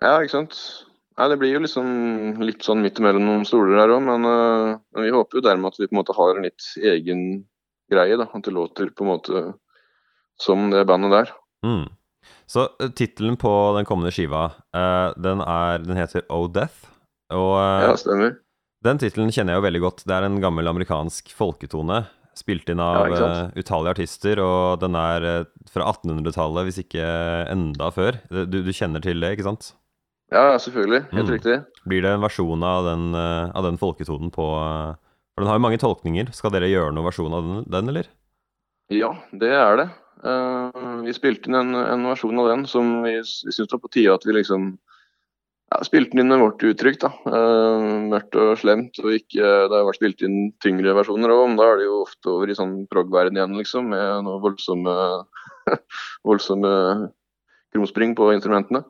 Ja, 0.04 0.18
ikke 0.22 0.38
sant. 0.38 0.60
Nei, 1.20 1.28
Det 1.30 1.40
blir 1.42 1.54
jo 1.54 1.63
liksom 1.63 1.90
litt 2.42 2.63
sånn 2.66 2.82
midt 2.84 3.00
imellom 3.00 3.28
noen 3.28 3.44
stoler 3.48 3.84
her 3.84 3.92
òg, 3.94 4.02
men, 4.08 4.25
uh, 4.25 4.80
vi 4.98 5.12
håper 5.13 5.38
jo 5.38 5.44
dermed 5.46 5.70
at 5.70 5.78
vi 5.78 5.86
på 5.86 5.94
en 5.94 6.00
måte 6.00 6.16
har 6.18 6.40
en 6.40 6.48
litt 6.48 6.70
egen 6.82 7.22
greie. 7.92 8.18
da, 8.18 8.25
At 8.25 8.48
det 8.48 8.56
låter 8.56 8.90
på 8.90 9.06
en 9.06 9.12
måte 9.12 9.44
som 10.42 10.72
det 10.74 10.88
bandet 10.90 11.13
der. 11.13 11.36
Mm. 11.68 11.86
Så 12.50 12.66
uh, 12.82 12.90
tittelen 12.98 13.38
på 13.38 13.52
den 13.78 13.86
kommende 13.86 14.12
skiva, 14.16 14.48
uh, 14.74 15.13
den, 15.22 15.44
er, 15.46 15.86
den 15.86 16.00
heter 16.00 16.25
Oh 16.34 16.48
Death. 16.52 16.90
Og 17.30 17.54
uh, 17.60 17.92
Ja, 17.92 17.94
stemmer. 18.00 18.40
Den 18.84 19.00
tittelen 19.00 19.32
kjenner 19.32 19.56
jeg 19.56 19.62
jo 19.62 19.66
veldig 19.68 19.82
godt. 19.86 20.04
Det 20.10 20.16
er 20.16 20.25
en 20.28 20.42
gammel 20.44 20.68
amerikansk 20.68 21.32
folketone. 21.38 22.02
Spilt 22.36 22.68
inn 22.74 22.82
av 22.82 23.12
Ja, 23.13 23.28
eh, 23.28 23.62
utallige 23.62 23.94
artister, 23.94 24.40
og 24.42 24.80
den 24.82 24.96
er 24.98 25.24
eh, 25.30 25.46
fra 25.70 25.86
1800-tallet, 25.94 26.66
hvis 26.68 26.80
ikke 26.82 27.06
enda 27.54 27.92
før. 27.94 28.18
Du, 28.34 28.60
du 28.66 28.72
kjenner 28.74 29.04
til 29.06 29.22
det, 29.22 29.36
ikke 29.38 29.46
sant? 29.48 29.74
Ja, 30.34 30.58
selvfølgelig. 30.58 31.04
Helt 31.13 31.30
Mm. 31.30 31.34
riktig. 31.36 31.58
Blir 31.86 32.02
det 32.02 32.12
en 32.16 32.24
versjon 32.25 32.63
av 32.66 32.88
den, 32.90 33.13
eh, 33.16 33.52
av 33.54 33.63
den 33.68 33.78
folketonen 33.78 34.32
på 34.34 34.48
For 35.36 35.42
den 35.42 35.48
har 35.50 35.58
jo 35.58 35.66
mange 35.66 35.80
tolkninger. 35.82 36.34
Skal 36.34 36.52
dere 36.54 36.68
gjøre 36.70 36.92
noen 36.94 37.08
versjon 37.08 37.34
av 37.34 37.44
den, 37.48 37.63
den 37.70 37.90
eller? 37.90 38.08
Ja, 38.94 39.13
det 39.34 39.50
er 39.50 39.78
det. 39.80 39.90
Uh, 40.24 41.02
vi 41.04 41.12
spilte 41.12 41.50
inn 41.50 41.56
en, 41.58 41.74
en 41.75 42.04
versjon 42.06 42.38
av 42.40 42.48
den 42.52 42.66
som 42.70 43.02
vi, 43.04 43.16
vi 43.18 43.52
syntes 43.52 43.74
var 43.74 43.82
på 43.82 43.90
tide 43.92 44.13
at 44.13 44.24
vi 44.25 44.36
liksom 44.38 44.78
ja, 45.74 45.80
spilte 45.86 46.13
den 46.13 46.24
inn 46.24 46.32
med 46.32 46.42
vårt 46.44 46.63
uttrykk. 46.70 47.00
da. 47.01 47.10
Eh, 47.25 47.86
mørkt 48.12 48.38
og 48.38 48.53
slemt. 48.62 49.00
og 49.01 49.12
ikke, 49.18 49.42
Det 49.42 49.74
har 49.74 49.88
vært 49.88 50.00
spilt 50.00 50.22
inn 50.22 50.53
tyngre 50.62 50.94
versjoner 50.94 51.34
òg, 51.34 51.48
men 51.50 51.58
da 51.58 51.72
er 51.72 51.77
det 51.82 51.88
jo 51.89 52.03
ofte 52.03 52.30
over 52.30 52.50
i 52.50 52.58
sånn 52.58 52.86
prog-verden 52.88 53.39
igjen, 53.39 53.58
liksom. 53.58 53.89
Med 53.89 54.24
noe 54.27 54.42
voldsomme, 54.44 55.25
voldsomme 56.30 56.74
krumspring 57.74 58.13
på 58.15 58.34
instrumentene. 58.36 58.84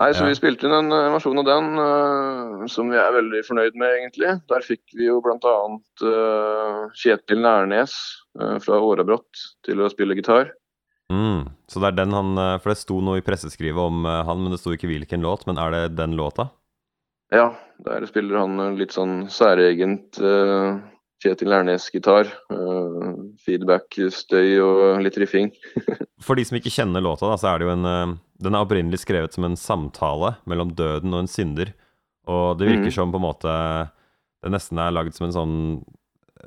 Nei, 0.00 0.12
så 0.14 0.24
Ja. 0.24 0.28
Vi 0.30 0.38
spilte 0.38 0.64
inn 0.64 0.72
en, 0.72 0.92
en 0.92 1.12
versjon 1.12 1.40
av 1.42 1.44
den 1.44 1.66
uh, 1.76 2.66
som 2.72 2.88
vi 2.88 2.96
er 2.96 3.12
veldig 3.12 3.42
fornøyd 3.44 3.74
med, 3.76 3.98
egentlig. 3.98 4.30
Der 4.48 4.64
fikk 4.64 4.94
vi 4.96 5.10
jo 5.10 5.18
bl.a. 5.20 5.56
Uh, 6.00 6.88
Kjetil 6.96 7.42
Nærnes 7.44 7.96
uh, 8.40 8.56
fra 8.64 8.80
Årabrott 8.80 9.44
til 9.66 9.82
å 9.82 9.90
spille 9.92 10.16
gitar. 10.16 10.54
Mm. 11.10 11.50
Så 11.66 11.82
det 11.82 11.90
er 11.90 11.98
den 11.98 12.14
han 12.14 12.38
eh, 12.38 12.56
For 12.62 12.72
det 12.72 12.78
sto 12.78 13.00
noe 13.02 13.18
i 13.18 13.26
presseskrivet 13.26 13.82
om 13.82 14.06
eh, 14.06 14.22
han, 14.28 14.44
men 14.44 14.54
det 14.54 14.60
sto 14.62 14.74
ikke 14.74 14.90
hvilken 14.90 15.26
låt. 15.26 15.46
Men 15.48 15.58
er 15.58 15.74
det 15.74 15.82
den 15.98 16.14
låta? 16.18 16.50
Ja, 17.34 17.50
der 17.86 18.06
spiller 18.10 18.42
han 18.42 18.58
eh, 18.62 18.78
litt 18.78 18.94
sånn 18.94 19.24
særegent 19.30 20.18
uh, 20.22 20.78
Kjetil 21.22 21.54
Ernes-gitar. 21.54 22.30
Uh, 22.50 23.30
feedback, 23.42 23.98
støy 24.14 24.58
og 24.62 25.04
litt 25.04 25.18
riffing. 25.20 25.52
For 26.26 26.38
de 26.38 26.46
som 26.46 26.58
ikke 26.58 26.72
kjenner 26.74 27.04
låta, 27.04 27.28
da, 27.30 27.38
så 27.40 27.52
er 27.52 27.60
det 27.60 27.68
jo 27.68 27.76
en 27.76 27.86
uh, 27.86 28.16
Den 28.42 28.56
er 28.56 28.66
opprinnelig 28.66 29.02
skrevet 29.04 29.36
som 29.36 29.46
en 29.46 29.58
samtale 29.58 30.36
mellom 30.50 30.74
døden 30.78 31.14
og 31.14 31.24
en 31.24 31.30
synder. 31.30 31.74
Og 32.30 32.60
det 32.60 32.68
virker 32.68 32.90
mm. 32.90 32.94
som 32.94 33.12
på 33.12 33.18
en 33.18 33.26
måte 33.26 33.54
det 34.40 34.52
nesten 34.54 34.78
er 34.80 34.92
lagd 34.94 35.16
som 35.16 35.26
en 35.26 35.34
sånn 35.34 35.56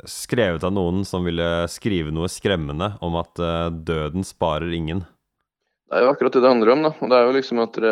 Skrevet 0.09 0.63
av 0.65 0.73
noen 0.73 1.03
som 1.05 1.25
ville 1.27 1.67
skrive 1.71 2.13
noe 2.13 2.29
skremmende 2.31 2.93
om 3.05 3.17
at 3.19 3.39
eh, 3.41 3.67
døden 3.85 4.25
sparer 4.25 4.73
ingen. 4.73 5.03
Det 5.93 5.99
er 5.99 6.07
jo 6.07 6.13
akkurat 6.15 6.33
det 6.33 6.41
det 6.41 6.49
handler 6.49 6.71
om. 6.73 6.85
da. 6.87 6.91
Og 6.97 7.11
det 7.11 7.17
er 7.17 7.27
jo 7.27 7.35
liksom 7.35 7.61
at 7.61 7.77
dere, 7.77 7.91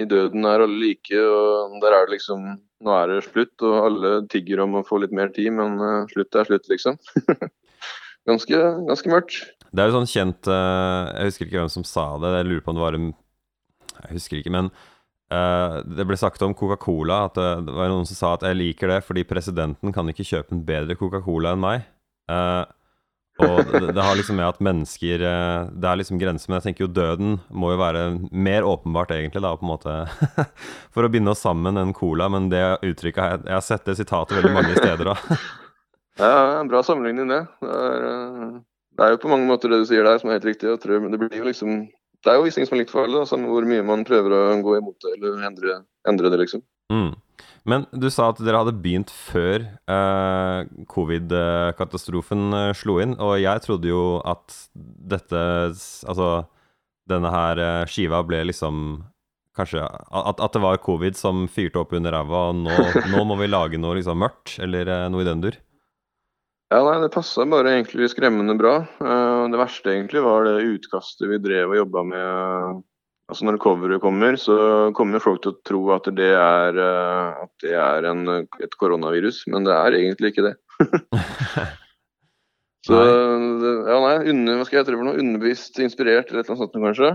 I 0.00 0.06
døden 0.08 0.48
er 0.48 0.64
alle 0.64 0.80
like, 0.80 1.20
og 1.20 1.76
der 1.82 1.98
er 1.98 2.08
det 2.08 2.18
liksom 2.18 2.54
Nå 2.86 2.92
er 2.92 3.08
det 3.08 3.22
slutt, 3.24 3.54
og 3.64 3.74
alle 3.86 4.10
tigger 4.28 4.60
om 4.60 4.74
å 4.76 4.82
få 4.84 4.98
litt 5.00 5.12
mer 5.16 5.30
tid, 5.32 5.48
men 5.56 5.78
eh, 5.80 6.10
slutt 6.10 6.36
er 6.36 6.44
slutt, 6.44 6.66
liksom. 6.68 6.98
ganske, 8.28 8.58
ganske 8.90 9.12
mørkt. 9.12 9.38
Det 9.72 9.80
er 9.80 9.88
jo 9.88 9.96
sånn 9.96 10.10
kjent 10.10 10.50
eh, 10.52 11.06
Jeg 11.14 11.30
husker 11.30 11.48
ikke 11.48 11.62
hvem 11.62 11.72
som 11.72 11.86
sa 11.88 12.04
det. 12.20 12.34
Jeg 12.36 12.48
lurer 12.50 12.66
på 12.66 12.74
om 12.74 12.76
det 12.76 12.84
var 12.84 12.98
en 12.98 13.08
Jeg 14.02 14.18
husker 14.18 14.42
ikke, 14.42 14.52
men 14.52 14.68
eh, 15.32 15.76
det 15.98 16.06
ble 16.08 16.18
sagt 16.20 16.42
om 16.46 16.54
Coca-Cola 16.56 17.24
at 17.26 17.36
det, 17.38 17.50
det 17.66 17.76
var 17.76 17.92
noen 17.92 18.08
som 18.08 18.18
sa 18.18 18.32
at 18.36 18.46
jeg 18.48 18.58
liker 18.58 18.94
det 18.94 19.02
fordi 19.06 19.26
presidenten 19.28 19.94
kan 19.94 20.08
ikke 20.12 20.26
kjøpe 20.26 20.56
en 20.56 20.64
bedre 20.66 20.98
Coca-Cola 20.98 21.54
enn 21.54 21.62
meg. 21.62 21.86
Uh, 22.30 22.64
og 23.36 23.60
det, 23.68 23.92
det 23.92 24.00
har 24.02 24.16
liksom 24.16 24.38
med 24.40 24.48
at 24.48 24.62
mennesker 24.64 25.20
Det 25.20 25.84
er 25.84 25.98
liksom 26.00 26.16
grenser, 26.16 26.48
men 26.48 26.56
jeg 26.56 26.64
tenker 26.64 26.86
jo 26.86 26.94
døden 26.96 27.34
må 27.52 27.74
jo 27.74 27.78
være 27.82 28.06
mer 28.32 28.64
åpenbart, 28.64 29.12
egentlig, 29.12 29.42
da, 29.44 29.52
på 29.60 29.66
en 29.66 29.72
måte 29.74 29.96
For 30.94 31.04
å 31.04 31.10
binde 31.12 31.34
oss 31.34 31.44
sammen 31.44 31.76
enn 31.76 31.92
cola, 31.94 32.30
men 32.32 32.48
det 32.50 32.64
uttrykket 32.80 33.22
har 33.22 33.34
jeg, 33.34 33.44
jeg 33.44 33.56
har 33.58 33.66
sett 33.68 33.84
det 33.86 33.98
sitatet 34.00 34.40
veldig 34.40 34.54
mange 34.56 34.74
steder, 34.80 35.12
da. 35.12 35.38
Ja, 36.16 36.60
en 36.60 36.68
bra 36.68 36.82
sammenligning, 36.82 37.28
det. 37.28 37.42
Det 37.60 37.76
er, 37.76 38.52
det 38.96 39.04
er 39.04 39.10
jo 39.12 39.20
på 39.20 39.28
mange 39.28 39.48
måter 39.48 39.68
det 39.68 39.82
du 39.82 39.88
sier 39.88 40.06
der, 40.06 40.16
som 40.20 40.30
er 40.30 40.38
helt 40.38 40.48
riktig. 40.48 40.70
Jeg 40.70 40.80
tror, 40.80 41.02
men 41.02 41.12
det 41.12 41.20
blir 41.20 41.34
jo 41.36 41.44
liksom 41.44 41.82
Det 42.26 42.32
er 42.32 42.40
jo 42.40 42.46
visse 42.48 42.58
ting 42.58 42.66
som 42.66 42.74
er 42.74 42.82
likt 42.82 42.90
for 42.90 43.06
alle, 43.06 43.22
da, 43.22 43.38
hvor 43.46 43.68
mye 43.70 43.84
man 43.86 44.02
prøver 44.06 44.34
å 44.34 44.40
gå 44.64 44.80
imot 44.80 44.98
det 45.04 45.12
eller 45.14 45.46
endre, 45.46 45.78
endre 46.10 46.32
det, 46.32 46.40
liksom. 46.42 46.64
Mm. 46.90 47.12
Men 47.66 47.86
du 47.94 48.06
sa 48.10 48.28
at 48.30 48.40
dere 48.42 48.62
hadde 48.62 48.74
begynt 48.82 49.10
før 49.14 49.64
eh, 49.90 50.60
covid-katastrofen 50.90 52.44
eh, 52.54 52.72
slo 52.78 52.98
inn, 53.02 53.16
og 53.18 53.36
jeg 53.42 53.62
trodde 53.64 53.90
jo 53.90 54.04
at 54.26 54.54
dette 54.74 55.42
Altså, 56.06 56.30
denne 57.10 57.32
her 57.34 57.62
eh, 57.62 57.82
skiva 57.90 58.22
ble 58.26 58.44
liksom 58.50 59.04
Kanskje 59.56 59.80
at, 59.82 60.40
at 60.42 60.52
det 60.52 60.60
var 60.60 60.82
covid 60.84 61.16
som 61.16 61.46
fyrte 61.48 61.80
opp 61.80 61.94
under 61.96 62.12
ræva, 62.12 62.50
og 62.50 62.58
nå, 62.60 62.74
nå 63.08 63.22
må 63.24 63.38
vi 63.40 63.48
lage 63.48 63.78
noe 63.80 63.96
liksom 63.96 64.20
mørkt, 64.20 64.58
eller 64.60 64.90
eh, 64.92 65.06
noe 65.08 65.24
i 65.24 65.28
den 65.30 65.40
dur. 65.46 65.56
Ja, 66.66 66.80
nei, 66.82 66.96
det 66.98 67.12
passa 67.14 67.44
bare 67.46 67.76
egentlig 67.76 68.08
skremmende 68.10 68.56
bra. 68.58 68.80
Eh, 68.98 69.42
det 69.52 69.58
verste 69.60 69.92
egentlig 69.92 70.22
var 70.24 70.48
det 70.48 70.64
utkastet 70.66 71.28
vi 71.30 71.38
drev 71.42 71.70
og 71.70 71.78
jobba 71.78 72.02
med. 72.08 72.82
Altså 73.30 73.46
Når 73.46 73.58
coveret 73.62 74.02
kommer, 74.02 74.36
så 74.38 74.56
kommer 74.94 75.22
folk 75.22 75.42
til 75.42 75.54
å 75.54 75.60
tro 75.66 75.80
at 75.94 76.06
det 76.14 76.32
er, 76.34 76.78
eh, 76.78 77.44
at 77.46 77.62
det 77.62 77.74
er 77.78 78.10
en, 78.10 78.26
et 78.62 78.76
koronavirus, 78.78 79.44
men 79.50 79.66
det 79.66 79.74
er 79.74 79.98
egentlig 79.98 80.34
ikke 80.34 80.48
det. 80.48 80.56
Så 82.86 82.98
ja, 83.02 83.96
nei, 83.98 84.18
under, 84.30 84.60
hva 84.60 84.66
skal 84.66 84.76
jeg 84.76 84.84
hete 84.84 84.92
for 84.94 85.06
noe? 85.08 85.18
Underbevisst 85.18 85.80
inspirert 85.82 86.28
eller 86.30 86.44
et 86.44 86.46
eller 86.46 86.54
annet 86.54 86.60
sånt 86.62 86.84
kanskje. 86.84 87.08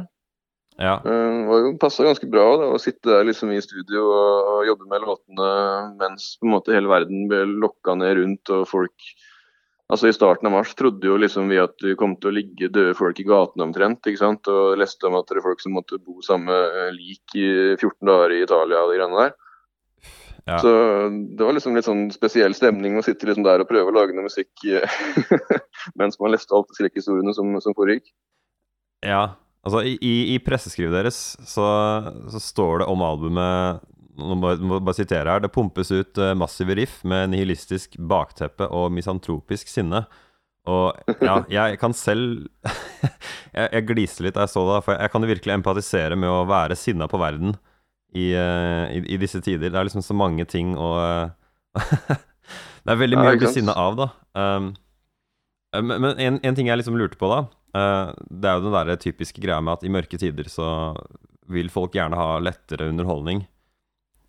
Ja. 0.81 0.97
Eh, 0.99 1.51
Det 1.51 1.79
passa 1.79 2.07
ganske 2.07 2.27
bra 2.31 2.45
da, 2.59 2.69
å 2.75 2.79
sitte 2.81 3.07
der 3.07 3.27
liksom 3.27 3.51
i 3.55 3.61
studio 3.63 4.03
og, 4.07 4.49
og 4.51 4.67
jobbe 4.67 4.87
med 4.91 5.03
låtene 5.05 5.51
mens 5.99 6.33
på 6.39 6.47
en 6.47 6.55
måte 6.57 6.75
hele 6.75 6.91
verden 6.91 7.27
ble 7.31 7.43
lokka 7.63 7.95
ned 7.99 8.17
rundt 8.19 8.51
og 8.55 8.67
folk 8.67 9.11
Altså 9.91 10.07
I 10.07 10.13
starten 10.15 10.47
av 10.47 10.53
mars 10.55 10.71
trodde 10.79 11.03
jo 11.09 11.17
liksom 11.19 11.49
vi 11.51 11.57
at 11.59 11.73
det 11.83 11.97
kom 11.99 12.13
til 12.15 12.31
å 12.31 12.35
ligge 12.37 12.69
døde 12.71 12.93
folk 12.95 13.17
i 13.19 13.25
gatene 13.27 13.65
omtrent. 13.67 14.07
ikke 14.07 14.21
sant? 14.21 14.47
Og 14.47 14.77
leste 14.79 15.09
om 15.09 15.17
at 15.19 15.27
det 15.27 15.41
er 15.41 15.43
folk 15.43 15.59
som 15.59 15.73
måtte 15.75 15.99
bo 15.99 16.21
samme 16.23 16.55
lik 16.95 17.35
i 17.35 17.47
14 17.75 18.07
dager 18.07 18.35
i 18.37 18.43
Italia 18.45 18.85
og 18.85 18.93
de 18.93 18.99
greiene 19.01 19.25
der. 19.25 19.33
Ja. 20.47 20.57
Så 20.63 20.71
det 21.37 21.43
var 21.45 21.53
liksom 21.53 21.75
litt 21.77 21.85
sånn 21.85 22.07
spesiell 22.15 22.55
stemning 22.57 22.95
å 22.97 23.03
sitte 23.05 23.27
liksom 23.29 23.43
der 23.45 23.61
og 23.61 23.67
prøve 23.69 23.91
å 23.91 23.97
lage 23.99 24.15
noe 24.17 24.25
musikk 24.25 24.63
eh, 24.65 24.95
mens 25.99 26.17
man 26.23 26.31
leste 26.33 26.55
alle 26.57 26.71
skrekkhistoriene 26.79 27.35
som, 27.37 27.51
som 27.61 27.75
foregikk. 27.77 28.07
Ja, 29.05 29.35
altså 29.61 29.83
i, 29.85 29.97
i- 30.01 30.33
i 30.33 30.39
presseskrivet 30.41 30.95
deres 30.97 31.19
så, 31.45 31.67
så 32.33 32.41
står 32.41 32.81
det 32.81 32.89
om 32.95 33.03
albumet 33.05 33.83
Nå 34.19 34.35
må 34.39 34.51
jeg 34.53 34.83
bare 34.83 34.97
sitere 34.97 35.31
her. 35.31 35.43
Det 35.43 35.51
pumpes 35.53 35.91
ut 35.93 36.19
eh, 36.19 36.33
massive 36.37 36.75
riff 36.77 36.99
med 37.07 37.31
nihilistisk 37.31 37.95
bakteppe 37.97 38.67
og 38.67 38.91
misantropisk 38.95 39.71
sinne. 39.71 40.03
Og 40.69 40.93
ja, 41.25 41.39
jeg 41.49 41.79
kan 41.81 41.93
selv 41.97 42.43
Jeg, 43.55 43.65
jeg 43.65 43.85
gliser 43.89 44.27
litt 44.27 44.35
da 44.35 44.45
jeg 44.45 44.51
så 44.53 44.61
det, 44.67 44.75
for 44.85 44.93
jeg 44.93 45.11
kan 45.11 45.25
jo 45.25 45.29
virkelig 45.31 45.53
empatisere 45.55 46.15
med 46.19 46.29
å 46.29 46.43
være 46.47 46.77
sinna 46.77 47.07
på 47.11 47.19
verden 47.19 47.55
i, 48.15 48.29
eh, 48.37 48.83
i, 48.95 49.01
i 49.15 49.17
disse 49.19 49.41
tider. 49.43 49.71
Det 49.71 49.79
er 49.79 49.87
liksom 49.87 50.05
så 50.05 50.15
mange 50.15 50.45
ting 50.47 50.75
å 50.79 50.91
eh, 51.01 51.81
Det 52.81 52.93
er 52.93 52.99
veldig 53.01 53.17
Ja, 53.17 53.23
mye 53.25 53.35
å 53.37 53.41
bli 53.41 53.51
sinna 53.53 53.75
av, 53.77 53.97
da. 53.99 54.07
Um, 54.37 54.71
Men, 55.71 55.91
men 56.03 56.19
en, 56.19 56.39
en 56.43 56.55
ting 56.57 56.67
jeg 56.67 56.81
liksom 56.81 56.97
lurte 56.99 57.19
på, 57.19 57.29
da. 57.31 57.43
Uh, 57.71 58.11
det 58.27 58.49
er 58.49 58.57
jo 58.57 58.65
den 58.65 58.73
der 58.75 58.97
typiske 58.99 59.39
greia 59.43 59.61
med 59.63 59.77
at 59.77 59.85
i 59.87 59.91
mørke 59.93 60.17
tider 60.19 60.49
så 60.51 60.65
vil 61.51 61.69
folk 61.71 61.95
gjerne 61.95 62.17
ha 62.19 62.39
lettere 62.43 62.89
underholdning. 62.91 63.45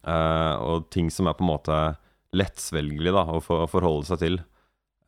Eh, 0.06 0.54
og 0.62 0.88
ting 0.94 1.10
som 1.12 1.28
er 1.28 1.36
på 1.38 1.44
en 1.46 1.52
måte 1.52 1.82
lettsvelgelig 2.36 3.12
da, 3.14 3.26
å 3.28 3.40
for, 3.44 3.68
forholde 3.70 4.08
seg 4.08 4.22
til. 4.22 4.40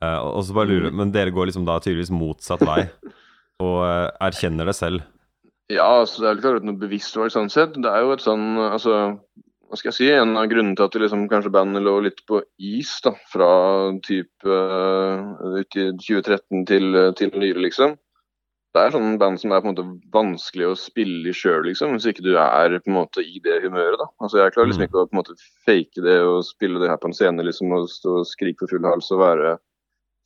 Uh, 0.03 0.21
og, 0.21 0.43
så 0.45 0.57
bare 0.57 0.69
lurer 0.69 0.93
Men 0.93 1.13
dere 1.15 1.33
går 1.33 1.49
liksom 1.49 1.65
da 1.65 1.79
tydeligvis 1.81 2.13
motsatt 2.13 2.65
vei, 2.67 2.83
og 3.65 3.79
uh, 3.87 4.11
erkjenner 4.27 4.69
det 4.69 4.77
selv. 4.77 5.07
Ja, 5.73 5.87
altså 6.03 6.21
det 6.21 6.27
er 6.27 6.35
vel 6.35 6.43
ikke 6.43 6.51
akkurat 6.51 6.69
noe 6.69 6.83
bevisst 6.83 7.17
valg 7.17 7.33
sånn 7.33 7.53
sett. 7.53 7.79
Det 7.81 7.89
er 7.89 8.05
jo 8.05 8.13
et 8.13 8.25
sånn, 8.25 8.45
altså 8.61 8.99
hva 9.65 9.79
skal 9.81 9.91
jeg 9.91 9.97
si, 9.97 10.09
En 10.13 10.37
av 10.39 10.47
grunnene 10.51 10.77
til 10.77 10.85
at 10.85 10.95
det 10.95 11.01
liksom, 11.07 11.25
kanskje 11.31 11.55
bandet 11.55 11.83
lå 11.83 11.95
litt 12.05 12.21
på 12.29 12.43
is 12.63 12.93
da, 13.03 13.15
fra 13.33 13.49
type 14.05 14.45
uh, 14.45 15.57
ut 15.57 15.79
i 15.81 15.89
2013 15.97 16.67
til, 16.69 17.01
til 17.19 17.33
nylig, 17.33 17.71
liksom. 17.71 17.97
Det 18.75 18.83
er 18.83 18.90
sånn 18.90 19.19
band 19.21 19.38
som 19.38 19.52
er 19.54 19.61
på 19.62 19.69
en 19.71 19.75
måte 19.76 19.85
vanskelig 20.11 20.66
å 20.66 20.76
spille 20.78 21.31
i 21.31 21.35
sjøl, 21.37 21.62
liksom, 21.69 21.93
hvis 21.95 22.09
ikke 22.11 22.25
du 22.26 22.33
er 22.37 22.73
på 22.83 22.90
en 22.90 22.97
måte 22.97 23.23
i 23.23 23.38
det 23.45 23.61
humøret. 23.62 23.99
da. 24.00 24.09
Altså 24.21 24.40
Jeg 24.43 24.52
klarer 24.57 24.66
liksom 24.73 24.83
Mm. 24.83 24.88
ikke 24.88 24.99
å 24.99 25.07
på 25.07 25.14
en 25.14 25.21
måte 25.23 25.37
fake 25.64 26.02
det 26.02 26.16
og 26.26 26.43
spille 26.45 26.81
det 26.83 26.88
her 26.90 26.97
på 26.99 27.07
en 27.07 27.14
scene 27.14 27.45
liksom, 27.47 27.71
og 27.73 27.87
stå 27.88 28.19
og 28.19 28.26
skrike 28.26 28.59
for 28.59 28.66
full 28.75 28.83
hals 28.90 29.12
og 29.14 29.21
være 29.23 29.59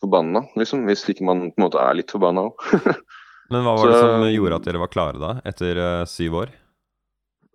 forbanna, 0.01 0.47
liksom, 0.57 0.87
hvis 0.87 1.05
ikke 1.13 1.25
man 1.29 1.51
på 1.53 1.59
en 1.61 1.67
måte 1.69 1.77
er 1.83 1.95
litt 2.01 2.11
forbanna 2.11 2.49
òg. 2.49 2.57
Men 3.51 3.65
hva 3.65 3.77
var 3.77 3.87
det 3.87 3.95
Så- 3.95 4.01
som 4.01 4.25
gjorde 4.33 4.55
at 4.57 4.65
dere 4.65 4.79
var 4.81 4.89
klare 4.89 5.19
da, 5.21 5.41
etter 5.45 5.77
uh, 5.77 6.05
syv 6.07 6.33
år? 6.41 6.49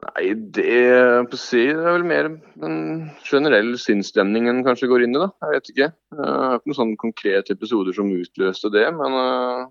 Nei, 0.04 0.34
det 0.36 1.30
på 1.32 1.38
si, 1.40 1.66
det 1.72 1.80
er 1.80 1.94
vel 1.98 2.04
mer 2.04 2.28
den 2.60 3.10
generelle 3.24 3.78
sinnsstemningen 3.80 4.62
kanskje 4.66 4.90
går 4.92 5.06
inn 5.06 5.16
i, 5.16 5.20
da. 5.22 5.30
Jeg 5.42 5.54
vet 5.56 5.70
ikke. 5.72 5.88
Jeg 6.12 6.26
har 6.28 6.58
ikke 6.60 6.68
noen 6.70 6.80
sånn 6.82 6.98
konkrete 7.00 7.56
episoder 7.56 7.94
som 7.96 8.10
utløste 8.12 8.70
det, 8.74 8.84
men 8.98 9.16
eh, 9.16 9.66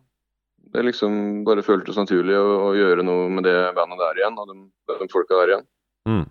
det 0.72 0.84
liksom 0.86 1.42
bare 1.46 1.64
føltes 1.64 1.98
naturlig 2.00 2.36
å, 2.38 2.46
å 2.68 2.74
gjøre 2.76 3.04
noe 3.06 3.28
med 3.32 3.44
det 3.46 3.56
bandet 3.76 4.00
der 4.00 4.20
igjen, 4.22 4.38
og 4.40 4.52
de, 4.52 4.58
de 5.02 5.08
folka 5.12 5.40
der 5.40 5.54
igjen. 5.54 5.66
Mm. 6.08 6.22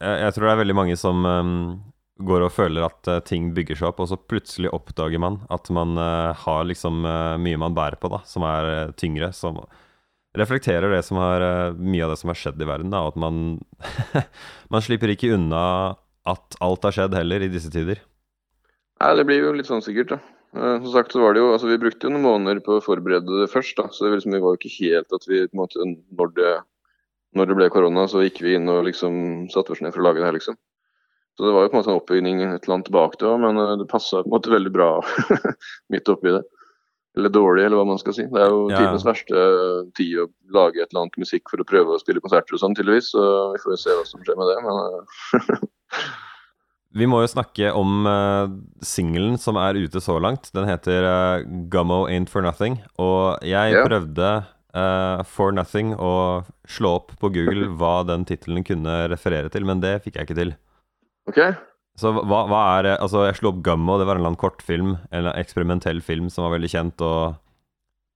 Jeg, 0.00 0.14
jeg 0.22 0.36
tror 0.36 0.46
det 0.46 0.54
er 0.54 0.62
veldig 0.62 0.76
mange 0.78 0.96
som, 1.00 1.26
um, 1.28 1.54
går 2.24 2.46
og 2.46 2.54
føler 2.54 2.86
at 2.86 3.10
uh, 3.10 3.20
ting 3.26 3.50
bygger 3.56 3.80
seg 3.80 3.90
opp, 3.90 4.02
og 4.04 4.10
så 4.10 4.20
plutselig 4.20 4.72
oppdager 4.74 5.20
man 5.22 5.42
at 5.54 5.68
man 5.74 5.98
uh, 6.00 6.32
har 6.44 6.64
liksom 6.68 7.04
uh, 7.06 7.34
mye 7.40 7.60
man 7.60 7.76
bærer 7.76 7.98
på, 8.00 8.10
da, 8.12 8.22
som 8.28 8.46
er 8.48 8.94
tyngre. 9.00 9.32
Som 9.36 9.60
reflekterer 10.34 10.90
det 10.90 11.02
som 11.06 11.20
har, 11.20 11.44
mye 11.78 12.06
av 12.06 12.14
det 12.14 12.20
som 12.22 12.32
har 12.32 12.38
skjedd 12.40 12.62
i 12.62 12.68
verden, 12.68 12.94
da, 12.94 13.04
og 13.04 13.14
at 13.14 13.20
man 13.22 13.44
Man 14.72 14.82
slipper 14.82 15.12
ikke 15.12 15.34
unna 15.36 15.62
at 16.26 16.56
alt 16.64 16.86
har 16.88 16.94
skjedd 16.96 17.14
heller 17.14 17.44
i 17.44 17.52
disse 17.52 17.70
tider. 17.70 18.00
Nei, 19.02 19.10
det 19.18 19.26
blir 19.28 19.42
jo 19.42 19.52
litt 19.54 19.68
sånn 19.68 19.84
sikkert, 19.84 20.16
da. 20.16 20.33
Eh, 20.54 20.76
som 20.84 20.92
sagt 20.92 21.12
så 21.12 21.20
var 21.22 21.34
det 21.34 21.40
jo, 21.42 21.48
altså 21.52 21.66
Vi 21.66 21.78
brukte 21.82 22.06
jo 22.06 22.12
noen 22.14 22.22
måneder 22.28 22.60
på 22.62 22.76
å 22.78 22.84
forberede 22.84 23.40
det 23.42 23.50
først. 23.52 23.76
da, 23.80 23.88
så 23.90 24.06
det, 24.06 24.16
liksom, 24.18 24.32
Vi 24.36 24.42
var 24.44 24.54
jo 24.54 24.60
ikke 24.60 24.76
helt 24.78 25.12
at 25.16 25.26
vi 25.28 25.42
på 25.46 25.54
en 25.56 25.62
måte, 25.64 25.88
når 26.14 26.34
det, 26.36 26.52
når 27.34 27.50
det 27.50 27.56
ble 27.58 27.70
korona, 27.74 28.06
så 28.10 28.22
gikk 28.22 28.42
vi 28.46 28.54
inn 28.54 28.68
og 28.70 28.84
liksom 28.86 29.48
satte 29.50 29.74
oss 29.74 29.82
ned 29.82 29.94
for 29.94 30.04
å 30.04 30.08
lage 30.08 30.22
det 30.22 30.28
her, 30.30 30.36
liksom. 30.38 30.56
Så 31.34 31.48
det 31.48 31.54
var 31.56 31.64
jo 31.64 31.70
på 31.72 31.74
en 31.74 31.80
måte 31.82 31.90
en 31.90 31.98
oppbygning 31.98 32.42
et 32.46 32.62
eller 32.62 32.76
annet 32.76 32.92
bak 32.94 33.16
det 33.18 33.26
òg, 33.26 33.40
men 33.42 33.58
eh, 33.58 33.76
det 33.80 33.88
passa 33.90 34.22
på 34.22 34.28
en 34.30 34.34
måte 34.36 34.52
veldig 34.54 34.70
bra 34.74 34.90
midt 35.92 36.08
oppi 36.12 36.30
det. 36.36 36.44
Eller 37.18 37.30
dårlig, 37.30 37.64
eller 37.64 37.78
hva 37.78 37.86
man 37.86 37.98
skal 37.98 38.14
si. 38.14 38.24
Det 38.26 38.40
er 38.42 38.50
jo 38.50 38.68
Ja. 38.70 38.78
tidens 38.78 39.04
verste 39.06 39.42
tid 39.94 40.14
å 40.18 40.28
lage 40.54 40.82
et 40.82 40.90
eller 40.90 41.04
annet 41.04 41.18
musikk 41.22 41.50
for 41.50 41.62
å 41.62 41.66
prøve 41.66 41.94
å 41.94 41.98
spille 42.02 42.22
konserter 42.22 42.54
og 42.56 42.62
sånn, 42.62 42.74
tydeligvis. 42.74 43.10
Så 43.14 43.22
vi 43.54 43.60
får 43.62 43.74
jo 43.74 43.80
se 43.82 43.94
hva 43.94 44.06
som 44.06 44.22
skjer 44.26 44.38
med 44.38 44.50
det. 44.50 44.56
Men 44.66 44.80
eh, 44.86 45.66
Vi 46.94 47.06
må 47.10 47.24
jo 47.24 47.30
snakke 47.30 47.72
om 47.74 48.06
uh, 48.06 48.46
singelen 48.84 49.34
som 49.40 49.58
er 49.58 49.78
ute 49.82 49.98
så 50.02 50.14
langt. 50.22 50.52
Den 50.54 50.68
heter 50.68 51.02
uh, 51.02 51.46
Gummo 51.70 52.04
Ain't 52.06 52.30
For 52.30 52.44
Nothing. 52.44 52.78
Og 53.02 53.42
jeg 53.42 53.74
yeah. 53.74 53.86
prøvde 53.88 54.28
uh, 54.78 55.24
For 55.26 55.54
Nothing 55.56 55.96
å 55.98 56.44
slå 56.70 56.94
opp 57.00 57.16
på 57.18 57.32
Google 57.34 57.66
hva 57.80 57.96
den 58.06 58.26
tittelen 58.28 58.66
kunne 58.66 59.04
referere 59.10 59.50
til, 59.50 59.66
men 59.66 59.82
det 59.82 59.96
fikk 60.04 60.20
jeg 60.20 60.28
ikke 60.28 60.38
til. 60.38 60.54
OK. 61.30 61.40
Så 61.98 62.12
hva, 62.14 62.44
hva 62.50 62.60
er 62.76 62.92
Altså, 62.96 63.24
jeg 63.26 63.40
slo 63.40 63.50
opp 63.50 63.64
Gummo, 63.66 63.98
det 63.98 64.06
var 64.06 64.14
en 64.14 64.22
eller 64.22 64.34
annen 64.34 64.42
kortfilm, 64.42 64.94
en 65.14 65.30
eksperimentell 65.34 66.02
film 66.02 66.30
som 66.30 66.46
var 66.46 66.54
veldig 66.56 66.70
kjent, 66.70 67.02
og 67.02 67.40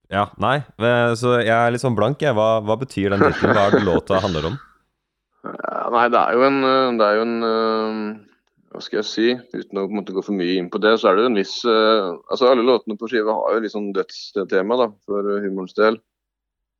Ja, 0.09 0.25
nei. 0.41 0.55
Så 1.19 1.35
jeg 1.37 1.53
er 1.53 1.69
litt 1.69 1.83
sånn 1.83 1.99
blank, 1.99 2.23
jeg. 2.23 2.33
Hva, 2.33 2.63
hva 2.65 2.79
betyr 2.79 3.11
den 3.13 3.27
tittelen? 3.27 3.53
Hva 3.53 3.67
er 3.67 3.75
det 3.75 3.83
låta 3.85 4.23
handler 4.23 4.53
om? 4.53 4.57
Ja, 5.49 5.85
nei, 5.93 6.09
det 6.11 6.19
er 6.19 6.35
jo 6.35 6.41
en, 6.43 6.57
det 6.99 7.05
er 7.05 7.15
jo 7.15 7.21
en 7.23 8.25
Hva 8.69 8.81
skal 8.85 8.99
jeg 8.99 9.09
si? 9.09 9.27
Uten 9.55 9.79
å 9.81 9.87
på 9.87 9.93
en 9.93 9.99
måte 10.01 10.13
gå 10.13 10.21
for 10.21 10.37
mye 10.37 10.59
inn 10.59 10.69
på 10.69 10.81
det, 10.83 10.93
så 11.01 11.09
er 11.09 11.17
det 11.17 11.25
en 11.29 11.39
viss 11.39 11.55
uh, 11.65 12.13
Altså 12.29 12.51
Alle 12.51 12.65
låtene 12.65 12.99
på 12.99 13.09
skiva 13.09 13.33
har 13.33 13.55
jo 13.57 13.63
litt 13.63 13.73
sånn 13.73 13.91
dødstema 13.95 14.77
da, 14.77 14.89
for 15.09 15.25
eh, 15.25 15.43
humorens 15.47 15.77
del. 15.77 15.97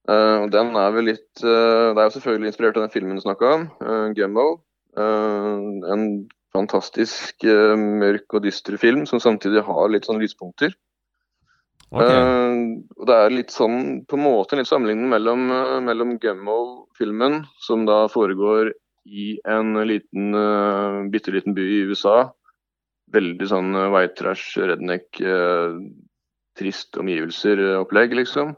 Uh, 0.10 0.46
og 0.46 0.52
den 0.54 0.74
er 0.80 0.94
vel 0.96 1.10
litt 1.12 1.42
uh, 1.44 1.92
Det 1.94 2.02
er 2.02 2.06
jo 2.06 2.14
selvfølgelig 2.16 2.52
inspirert 2.52 2.78
av 2.78 2.86
den 2.86 2.94
filmen 2.94 3.18
du 3.18 3.24
snakka 3.26 3.54
om, 3.56 3.66
uh, 3.82 4.10
'Gumbo'. 4.14 4.60
En 5.00 6.06
fantastisk 6.52 7.46
mørk 7.46 8.34
og 8.34 8.42
dyster 8.44 8.76
film 8.82 9.04
som 9.08 9.22
samtidig 9.22 9.62
har 9.64 9.92
litt 9.94 10.08
sånn 10.10 10.18
lyspunkter. 10.20 10.74
Ok. 11.94 12.02
Eh, 12.02 12.56
og 12.98 13.06
det 13.08 13.16
er 13.16 13.36
litt 13.36 13.54
sånn, 13.54 14.02
på 14.10 14.18
en 14.18 14.24
måte 14.26 14.58
en 14.58 14.64
litt 14.64 14.70
sammenligning 14.70 15.12
mellom, 15.14 15.46
mellom 15.86 16.18
Gummo-filmen, 16.22 17.44
som 17.62 17.86
da 17.88 18.02
foregår 18.12 18.74
i 19.10 19.30
en 19.50 19.74
liten, 19.90 20.36
uh, 20.36 21.06
bitte 21.12 21.34
liten 21.34 21.56
by 21.58 21.66
i 21.66 21.84
USA. 21.90 22.30
Veldig 23.14 23.50
sånn 23.50 23.74
uh, 23.78 23.90
white 23.94 24.18
trash, 24.20 24.58
redneck, 24.62 25.08
uh, 25.22 25.78
trist 26.60 27.00
omgivelser-opplegg, 27.00 28.14
liksom. 28.20 28.56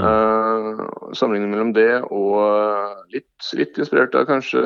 Mm. 0.00 0.04
Uh, 0.06 0.86
sammenligning 1.12 1.50
mellom 1.52 1.72
det 1.76 1.98
og 2.08 3.10
litt, 3.12 3.28
litt 3.58 3.76
inspirert 3.76 4.14
av 4.16 4.24
kanskje 4.30 4.62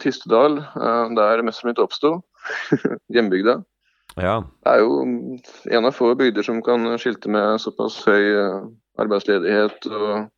Tistedal, 0.00 0.62
uh, 0.72 1.10
der 1.18 1.44
mesteren 1.44 1.74
mitt 1.74 1.82
oppsto. 1.82 2.16
Hjembygda. 3.14 3.60
Ja. 4.16 4.40
Det 4.64 4.72
er 4.72 4.80
jo 4.82 5.02
en 5.70 5.86
av 5.86 5.94
få 5.94 6.14
bygder 6.18 6.42
som 6.42 6.62
kan 6.64 6.86
skilte 6.98 7.30
med 7.30 7.60
såpass 7.62 8.00
høy 8.08 8.24
eh, 8.34 8.62
arbeidsledighet. 9.00 9.86
Og, 9.86 10.30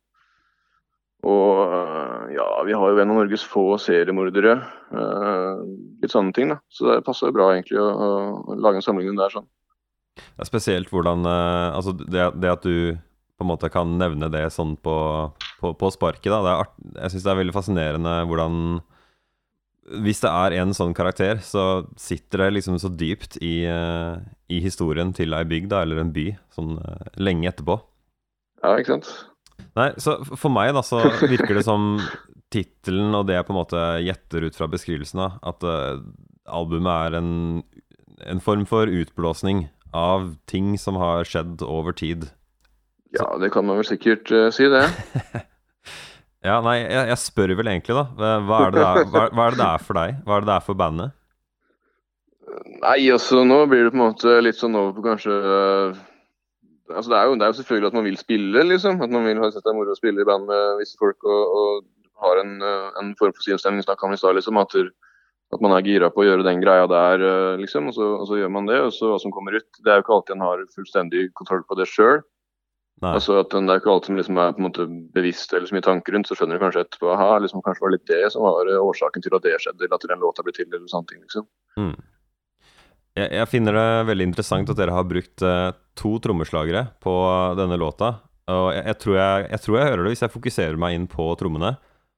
og 1.23 1.59
eh, 1.63 2.33
ja, 2.35 2.47
vi 2.67 2.75
har 2.75 2.91
jo 2.91 2.99
en 2.99 3.13
av 3.13 3.19
Norges 3.21 3.45
få 3.47 3.77
seriemordere. 3.79 4.57
eh, 4.91 5.63
litt 6.03 6.11
sånne 6.11 6.35
ting, 6.35 6.51
da. 6.51 6.59
Så 6.67 6.89
det 6.89 7.03
passer 7.07 7.29
jo 7.29 7.37
bra 7.37 7.53
egentlig 7.53 7.79
å, 7.79 7.87
å, 7.87 8.57
lage 8.59 8.81
en 8.81 8.85
sammenligning 8.85 9.19
der. 9.21 9.31
sånn. 9.31 9.47
Er 10.37 10.49
spesielt 10.49 10.91
hvordan 10.93 11.25
eh, 11.25 11.69
Altså, 11.77 11.95
det, 11.95 12.27
det 12.43 12.51
at 12.51 12.67
du 12.67 12.99
på 13.33 13.47
en 13.47 13.49
måte 13.49 13.71
kan 13.71 13.95
nevne 13.97 14.29
det 14.29 14.45
sånn 14.53 14.75
på, 14.77 14.95
på, 15.61 15.73
på 15.79 15.93
sparket, 15.95 16.29
da. 16.29 16.41
Det 16.43 16.57
art, 16.65 16.75
jeg 16.99 17.13
syns 17.15 17.23
det 17.25 17.31
er 17.31 17.39
veldig 17.39 17.55
fascinerende 17.55 18.11
hvordan 18.29 18.59
Hvis 20.05 20.21
det 20.21 20.29
er 20.29 20.59
en 20.59 20.75
sånn 20.75 20.93
karakter, 20.95 21.39
så 21.43 21.87
sitter 21.99 22.45
det 22.45 22.53
liksom 22.59 22.77
så 22.79 22.91
dypt 22.91 23.39
i, 23.41 23.63
i 23.67 24.61
historien 24.63 25.15
til 25.15 25.33
ei 25.35 25.43
bygd, 25.47 25.73
eller 25.75 26.03
en 26.03 26.13
by, 26.15 26.29
sånn 26.55 26.77
lenge 27.19 27.49
etterpå. 27.49 27.81
Ja, 28.63 28.77
ikke 28.77 28.93
sant? 28.93 29.32
Nei, 29.77 29.89
så 30.01 30.19
for 30.25 30.53
meg 30.53 30.73
da, 30.75 30.83
så 30.85 31.01
virker 31.23 31.57
det 31.57 31.65
som 31.67 31.95
tittelen 32.53 33.15
og 33.17 33.27
det 33.27 33.39
jeg 33.39 33.47
på 33.47 33.53
en 33.55 33.59
måte 33.61 33.83
gjetter 34.05 34.47
ut 34.47 34.57
fra 34.57 34.69
beskrivelsen 34.71 35.23
av, 35.25 35.39
at 35.53 35.65
uh, 35.65 36.03
albumet 36.45 37.09
er 37.09 37.17
en, 37.21 37.31
en 38.29 38.43
form 38.43 38.67
for 38.69 38.91
utblåsning 38.91 39.67
av 39.93 40.33
ting 40.49 40.75
som 40.81 40.97
har 41.01 41.25
skjedd 41.29 41.63
over 41.65 41.95
tid. 41.97 42.29
Ja, 43.13 43.27
det 43.41 43.51
kan 43.53 43.65
man 43.69 43.81
vel 43.81 43.89
sikkert 43.89 44.29
uh, 44.33 44.49
si, 44.53 44.69
det. 44.69 44.85
Ja, 46.43 46.57
nei, 46.59 46.81
jeg, 46.81 47.07
jeg 47.07 47.19
spør 47.21 47.53
vel 47.55 47.69
egentlig, 47.71 47.95
da. 47.95 48.33
Hva 48.43 48.57
er, 48.65 48.73
det 48.75 48.81
det 48.81 48.83
er, 48.83 49.05
hva, 49.13 49.27
hva 49.31 49.43
er 49.45 49.53
det 49.53 49.59
det 49.61 49.67
er 49.69 49.83
for 49.87 49.95
deg? 49.95 50.15
Hva 50.25 50.35
er 50.35 50.43
det 50.43 50.49
det 50.49 50.55
er 50.57 50.65
for 50.65 50.79
bandet? 50.81 51.13
Nei, 52.83 52.97
altså 53.13 53.45
nå 53.47 53.61
blir 53.71 53.85
det 53.85 53.93
på 53.93 53.97
en 53.97 54.03
måte 54.03 54.33
litt 54.43 54.59
sånn 54.59 54.75
over 54.75 54.91
på 54.97 55.05
kanskje 55.05 55.37
eh, 55.39 56.01
Altså 56.91 57.09
det 57.13 57.17
er, 57.17 57.25
jo, 57.29 57.35
det 57.39 57.45
er 57.45 57.51
jo 57.53 57.57
selvfølgelig 57.61 57.87
at 57.87 57.93
man 57.97 58.03
vil 58.09 58.17
spille, 58.19 58.63
liksom. 58.67 59.01
At 59.01 59.09
man 59.13 59.23
vil 59.25 59.39
ha 59.39 59.49
sett 59.51 59.63
det 59.63 59.71
er 59.71 59.77
moro 59.77 59.93
å 59.93 59.99
spille 59.99 60.21
i 60.21 60.27
band 60.27 60.49
med 60.49 60.79
visse 60.81 60.97
folk 60.99 61.23
og, 61.23 61.53
og 61.61 61.85
har 62.25 62.41
en, 62.41 62.57
eh, 62.61 62.89
en 62.99 63.13
form 63.19 63.31
for 63.35 63.45
sinnsstemning, 63.45 63.85
snakka 63.85 64.07
om 64.09 64.13
i 64.15 64.19
stad, 64.19 64.35
liksom. 64.35 64.59
At, 64.59 64.75
at 65.53 65.61
man 65.63 65.71
er 65.77 65.85
gira 65.87 66.09
på 66.11 66.23
å 66.23 66.27
gjøre 66.27 66.43
den 66.43 66.59
greia 66.63 66.83
der, 66.91 67.23
eh, 67.23 67.55
liksom. 67.63 67.87
Og 67.87 67.95
så, 67.95 68.09
og 68.19 68.27
så 68.27 68.41
gjør 68.41 68.51
man 68.51 68.67
det. 68.67 68.81
Og 68.83 68.91
så 68.95 69.13
hva 69.13 69.19
som 69.21 69.31
kommer 69.31 69.55
ut. 69.55 69.67
Det 69.79 69.91
er 69.93 70.01
jo 70.01 70.05
ikke 70.05 70.15
alltid 70.17 70.35
en 70.35 70.45
har 70.49 70.63
fullstendig 70.75 71.25
kontroll 71.39 71.63
på 71.69 71.77
det 71.79 71.87
sjøl. 71.91 72.21
Altså 73.03 73.39
at 73.41 73.49
den- 73.51 73.65
det 73.67 73.73
er 73.73 73.79
ikke 73.81 73.91
alt 73.91 74.05
som 74.05 74.15
liksom 74.15 74.37
er 74.39 74.51
på 74.53 74.61
en 74.61 74.67
måte 74.67 74.83
bevisst 75.15 75.51
eller 75.53 75.67
så 75.67 75.73
mye 75.75 75.83
tanker 75.83 76.13
rundt. 76.13 76.27
Så 76.29 76.35
skjønner 76.37 76.59
du 76.59 76.63
kanskje 76.63 76.83
etterpå 76.85 77.09
aha, 77.11 77.39
liksom, 77.43 77.63
kanskje 77.65 77.81
var 77.83 77.91
det 77.91 77.97
litt 77.99 78.11
det 78.11 78.31
som 78.31 78.43
var 78.45 78.67
eh, 78.69 78.79
årsaken 78.79 79.23
til 79.25 79.35
at 79.35 79.43
det 79.43 79.55
skjedde, 79.59 79.81
eller 79.87 79.95
at 79.97 80.05
den 80.07 80.19
låta 80.23 80.43
ble 80.45 80.53
til, 80.55 80.67
eller 80.71 80.87
sånne 80.87 81.07
ting, 81.09 81.19
liksom. 81.25 81.47
Mm. 81.79 81.95
Jeg, 83.17 83.29
jeg 83.31 83.47
finner 83.51 83.75
det 83.77 83.89
veldig 84.07 84.27
interessant 84.29 84.69
at 84.71 84.77
dere 84.79 84.95
har 84.95 85.03
brukt 85.09 85.41
eh, 85.45 85.71
to 85.99 86.17
trommeslagere 86.23 86.87
på 87.03 87.13
denne 87.59 87.79
låta. 87.79 88.15
Og 88.51 88.69
jeg, 88.75 88.83
jeg, 88.89 88.99
tror 89.03 89.17
jeg, 89.17 89.47
jeg 89.53 89.63
tror 89.63 89.77
jeg 89.77 89.89
hører 89.89 90.03
det 90.03 90.13
hvis 90.13 90.23
jeg 90.25 90.33
fokuserer 90.33 90.79
meg 90.79 90.97
inn 90.97 91.09
på 91.11 91.27
trommene. 91.39 91.75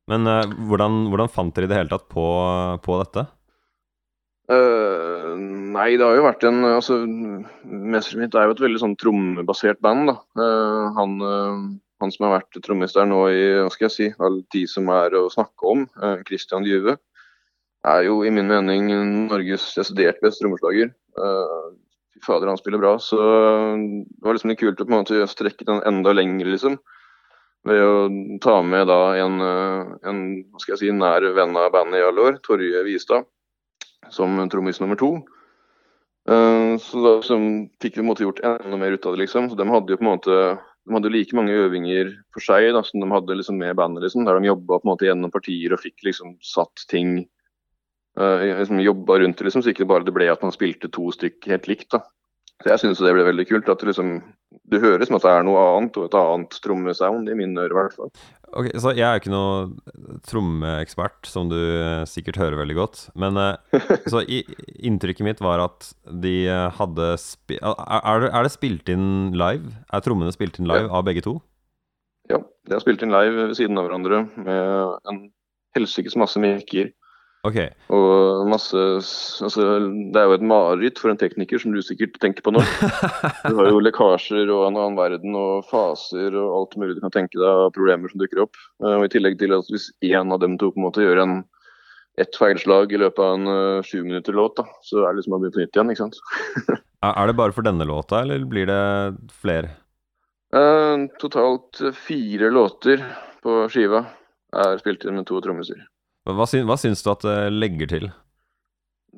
Men 0.09 0.29
uh, 0.29 0.43
hvordan, 0.69 1.05
hvordan 1.11 1.31
fant 1.33 1.55
dere 1.55 1.67
i 1.67 1.71
det 1.71 1.79
hele 1.79 1.91
tatt 1.91 2.05
på, 2.11 2.25
på 2.85 2.99
dette? 3.01 3.25
Uh, 4.45 5.33
nei, 5.73 5.95
det 5.97 6.05
har 6.05 6.19
jo 6.19 6.27
vært 6.27 6.45
en 6.45 6.59
altså, 6.69 6.99
Messerschmitt 7.65 8.37
er 8.37 8.45
jo 8.45 8.53
et 8.53 8.61
veldig 8.61 8.81
sånn 8.83 8.99
trommebasert 9.01 9.81
band. 9.85 10.11
da. 10.11 10.19
Uh, 10.37 10.93
han, 10.97 11.17
han 12.01 12.13
som 12.13 12.27
har 12.27 12.37
vært 12.39 12.61
trommis 12.65 12.93
der 12.93 13.09
nå 13.09 13.25
i 13.33 13.43
hva 13.63 13.73
skal 13.73 13.87
jeg 13.89 13.95
si, 13.95 14.11
all 14.21 14.41
tid 14.53 14.69
som 14.71 14.89
er 14.93 15.17
å 15.17 15.27
snakke 15.33 15.73
om, 15.73 15.85
uh, 16.01 16.17
Christian 16.29 16.65
Djuve, 16.67 16.99
er 17.85 18.05
jo 18.07 18.21
i 18.25 18.33
min 18.33 18.49
mening 18.49 18.89
Norges 19.29 19.67
desidert 19.77 20.21
beste 20.23 20.43
trommeslager. 20.43 20.91
Eh, 21.15 21.67
Fy 22.15 22.23
fader, 22.23 22.47
han 22.47 22.59
spiller 22.59 22.81
bra. 22.81 22.95
Så 22.99 23.19
det 23.19 24.23
var 24.23 24.37
liksom 24.37 24.53
litt 24.53 24.61
kult 24.61 24.81
å 24.81 24.87
på 24.87 24.93
en 24.93 25.01
måte 25.03 25.27
strekke 25.29 25.67
den 25.67 25.83
enda 25.87 26.15
lenger, 26.15 26.49
liksom. 26.53 26.79
Ved 27.65 27.81
å 27.81 27.95
ta 28.43 28.59
med 28.63 28.87
da 28.87 28.99
en, 29.19 29.39
eh, 29.41 29.95
en 30.09 30.19
hva 30.51 30.61
skal 30.61 30.75
jeg 30.75 30.83
si, 30.83 30.91
nær 30.93 31.25
venn 31.33 31.57
av 31.57 31.71
bandet 31.73 31.99
i 31.99 32.05
alle 32.05 32.27
år, 32.29 32.37
Torje 32.45 32.83
Vistad 32.85 33.25
som 34.13 34.37
trommis 34.49 34.79
nummer 34.79 34.95
to. 34.95 35.15
Eh, 36.29 36.77
så 36.81 37.01
da 37.01 37.15
liksom, 37.17 37.49
fikk 37.81 37.97
vi 37.97 38.01
på 38.01 38.05
en 38.05 38.11
måte 38.11 38.25
gjort 38.25 38.43
enda 38.45 38.77
mer 38.77 38.95
ut 38.95 39.05
av 39.05 39.15
det, 39.15 39.25
liksom. 39.25 39.49
Så 39.49 39.57
de 39.57 39.67
hadde 39.69 39.93
jo 39.93 39.99
på 39.99 40.05
en 40.05 40.13
måte 40.13 40.39
de 40.85 40.93
hadde 40.93 41.09
like 41.09 41.33
mange 41.33 41.53
øvinger 41.65 42.11
for 42.33 42.45
seg 42.45 42.67
da, 42.75 42.83
som 42.85 43.01
de 43.01 43.09
hadde 43.09 43.37
liksom 43.39 43.57
med 43.57 43.77
bandet, 43.77 44.03
liksom, 44.05 44.25
der 44.25 44.37
de 44.37 44.51
jobba 44.51 44.77
gjennom 45.01 45.33
partier 45.33 45.73
og 45.73 45.81
fikk 45.81 46.05
liksom 46.05 46.35
satt 46.45 46.85
ting 46.91 47.23
uh, 47.23 47.29
liksom 48.15 48.79
Jobba 48.79 49.19
rundt 49.19 49.37
det, 49.37 49.47
liksom, 49.47 49.63
så 49.63 49.73
ikke 49.73 49.87
bare 49.89 50.05
det 50.07 50.13
ble 50.15 50.29
at 50.31 50.43
man 50.45 50.53
spilte 50.55 50.91
to 50.93 51.09
stykk 51.11 51.49
helt 51.51 51.67
likt. 51.71 51.89
da. 51.91 52.03
Så 52.63 52.71
Jeg 52.71 52.81
syns 52.81 53.01
det 53.03 53.11
ble 53.13 53.25
veldig 53.27 53.45
kult. 53.49 53.69
at 53.69 53.81
Det 53.81 53.89
liksom, 53.91 54.15
det 54.71 54.81
høres 54.81 55.09
som 55.09 55.17
at 55.17 55.25
det 55.25 55.33
er 55.33 55.43
noe 55.45 55.63
annet, 55.75 55.97
og 55.99 56.07
et 56.07 56.17
annet 56.17 56.57
trommesound, 56.63 57.29
i 57.29 57.35
mine 57.37 57.65
ører 57.65 57.73
i 57.73 57.79
hvert 57.81 57.97
fall. 57.97 58.11
Ok, 58.55 58.69
så 58.79 58.93
Jeg 58.95 59.03
er 59.03 59.19
ikke 59.19 59.33
noe 59.33 60.15
trommeekspert, 60.29 61.27
som 61.27 61.49
du 61.51 61.57
eh, 61.59 62.05
sikkert 62.07 62.39
hører 62.39 62.61
veldig 62.61 62.77
godt. 62.77 63.03
Men 63.19 63.37
eh, 63.37 63.81
så 64.11 64.23
i, 64.23 64.43
inntrykket 64.79 65.27
mitt 65.27 65.43
var 65.43 65.63
at 65.65 65.91
de 66.07 66.47
eh, 66.47 66.69
hadde 66.79 67.11
spi 67.19 67.59
er, 67.59 68.29
er, 68.31 68.43
det, 68.47 68.53
spilt 68.55 68.89
inn 68.89 69.35
live? 69.35 69.75
Er 69.91 70.05
trommene 70.05 70.31
spilt 70.35 70.59
inn 70.61 70.71
live 70.71 70.87
av 70.87 71.03
begge 71.07 71.25
to? 71.25 71.41
Ja, 72.31 72.39
de 72.39 72.73
har 72.73 72.81
spilt 72.81 73.03
inn 73.03 73.13
live 73.13 73.49
ved 73.51 73.57
siden 73.59 73.77
av 73.77 73.89
hverandre 73.89 74.23
med 74.39 75.09
en 75.11 75.25
helsikes 75.75 76.15
masse 76.17 76.39
mikker. 76.39 76.93
Ok. 77.45 77.57
Og 77.93 78.47
masse 78.49 78.83
Altså, 79.45 79.65
det 80.13 80.19
er 80.19 80.29
jo 80.29 80.37
et 80.37 80.45
mareritt 80.45 80.99
for 81.01 81.11
en 81.11 81.19
tekniker, 81.19 81.61
som 81.61 81.73
du 81.75 81.81
sikkert 81.85 82.17
tenker 82.23 82.45
på 82.45 82.53
nå. 82.55 82.63
Du 83.45 83.57
har 83.59 83.69
jo 83.69 83.81
lekkasjer 83.83 84.49
og 84.49 84.67
en 84.67 84.79
annen 84.79 84.97
verden 84.99 85.37
og 85.37 85.67
faser 85.69 86.33
og 86.33 86.55
alt 86.59 86.77
mulig 86.81 86.97
du 86.97 87.03
kan 87.03 87.13
tenke 87.13 87.37
deg 87.37 87.45
av 87.65 87.73
problemer 87.75 88.11
som 88.11 88.21
dukker 88.21 88.45
opp. 88.47 88.57
Eh, 88.83 88.95
Og 88.95 89.07
I 89.07 89.11
tillegg 89.13 89.37
til 89.41 89.53
at 89.55 89.69
hvis 89.71 89.91
én 90.05 90.33
av 90.33 90.41
dem 90.41 90.57
to 90.61 90.71
på 90.71 90.81
en 90.81 90.87
måte 90.87 91.05
gjør 91.05 91.21
en 91.25 91.37
ett 92.17 92.37
feilslag 92.39 92.93
i 92.95 92.99
løpet 93.01 93.19
av 93.19 93.33
en 93.35 93.47
uh, 93.51 93.83
sju 93.83 93.97
minutter 94.05 94.31
låt, 94.33 94.55
da, 94.55 94.63
så 94.87 95.01
er 95.03 95.09
det 95.09 95.19
liksom 95.19 95.33
å 95.35 95.39
begynne 95.41 95.55
på 95.57 95.63
nytt 95.65 95.75
igjen, 95.75 95.89
ikke 95.91 96.05
sant. 96.05 96.81
Er 97.05 97.27
det 97.27 97.35
bare 97.37 97.53
for 97.53 97.61
denne 97.61 97.85
låta, 97.85 98.23
eller 98.23 98.45
blir 98.49 98.65
det 98.65 98.77
flere? 99.43 99.75
Eh, 100.55 101.03
totalt 101.21 101.81
fire 101.93 102.49
låter 102.49 103.03
på 103.43 103.65
skiva 103.69 104.05
er 104.55 104.79
spilt 104.79 105.03
inn 105.05 105.19
med 105.19 105.27
to 105.29 105.41
trommiser. 105.43 105.83
Hva, 106.25 106.47
syn, 106.49 106.65
hva 106.65 106.77
syns 106.81 107.03
du 107.05 107.11
at 107.11 107.25
det 107.25 107.39
legger 107.53 107.89
til? 107.91 108.07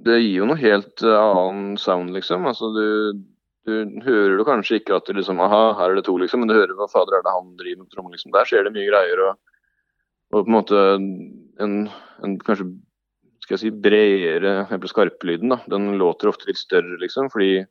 Det 0.07 0.17
gir 0.19 0.41
jo 0.41 0.47
noe 0.49 0.59
helt 0.59 1.03
eh, 1.05 1.17
annen 1.17 1.77
sound, 1.79 2.11
liksom. 2.13 2.45
Altså, 2.49 2.69
du, 2.75 3.21
du 3.67 4.03
hører 4.05 4.35
du 4.37 4.43
kanskje 4.47 4.81
ikke 4.81 4.97
at 4.99 5.07
det 5.07 5.15
liksom 5.17 5.39
Aha, 5.43 5.77
her 5.79 5.93
er 5.93 6.01
det 6.01 6.05
to, 6.09 6.17
liksom. 6.19 6.43
Men 6.43 6.51
du 6.51 6.57
hører 6.57 6.75
hva 6.77 6.89
fader 6.91 7.17
er 7.17 7.23
det 7.25 7.33
han 7.33 7.55
driver 7.59 7.79
med 7.79 7.87
på 7.87 7.95
trommer, 7.95 8.17
liksom. 8.17 8.33
Der 8.35 8.49
skjer 8.49 8.67
det 8.67 8.75
mye 8.75 8.89
greier. 8.91 9.23
Og, 9.29 9.39
og 10.35 10.43
på 10.43 10.45
en 10.51 10.57
måte 10.57 10.83
en, 11.63 11.79
en 12.27 12.37
kanskje 12.43 12.69
skal 13.47 13.55
jeg 13.55 13.63
si 13.63 13.71
bredere 13.71 14.53
eksempel 14.65 14.91
skarpelyden, 14.91 15.55
da. 15.55 15.61
Den 15.71 15.93
låter 16.01 16.27
ofte 16.27 16.51
litt 16.51 16.59
større, 16.59 16.99
liksom. 16.99 17.31
Fordi 17.31 17.63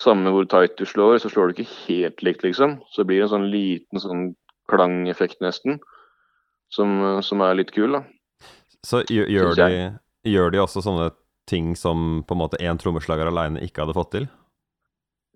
samme 0.00 0.32
hvor 0.32 0.48
tight 0.48 0.78
du 0.80 0.86
slår, 0.88 1.18
så 1.20 1.28
slår 1.28 1.50
du 1.50 1.58
ikke 1.58 1.72
helt 1.84 2.24
likt, 2.24 2.48
liksom. 2.48 2.78
Så 2.88 3.02
det 3.02 3.10
blir 3.12 3.26
en 3.26 3.34
sånn 3.36 3.50
liten 3.52 4.00
sånn 4.00 4.30
klangeffekt, 4.72 5.42
nesten. 5.44 5.82
Som, 6.72 7.20
som 7.24 7.44
er 7.44 7.60
litt 7.60 7.76
kul, 7.76 7.92
da. 7.98 8.06
Så 8.86 9.02
gjør, 9.10 9.54
de, 9.58 9.98
gjør 10.28 10.50
de 10.54 10.58
også 10.62 10.82
sånne 10.84 11.10
ting 11.48 11.74
som 11.76 12.22
på 12.28 12.34
en 12.36 12.42
måte 12.42 12.60
én 12.60 12.78
trommeslager 12.78 13.26
aleine 13.30 13.60
ikke 13.64 13.82
hadde 13.84 13.96
fått 13.96 14.12
til? 14.14 14.28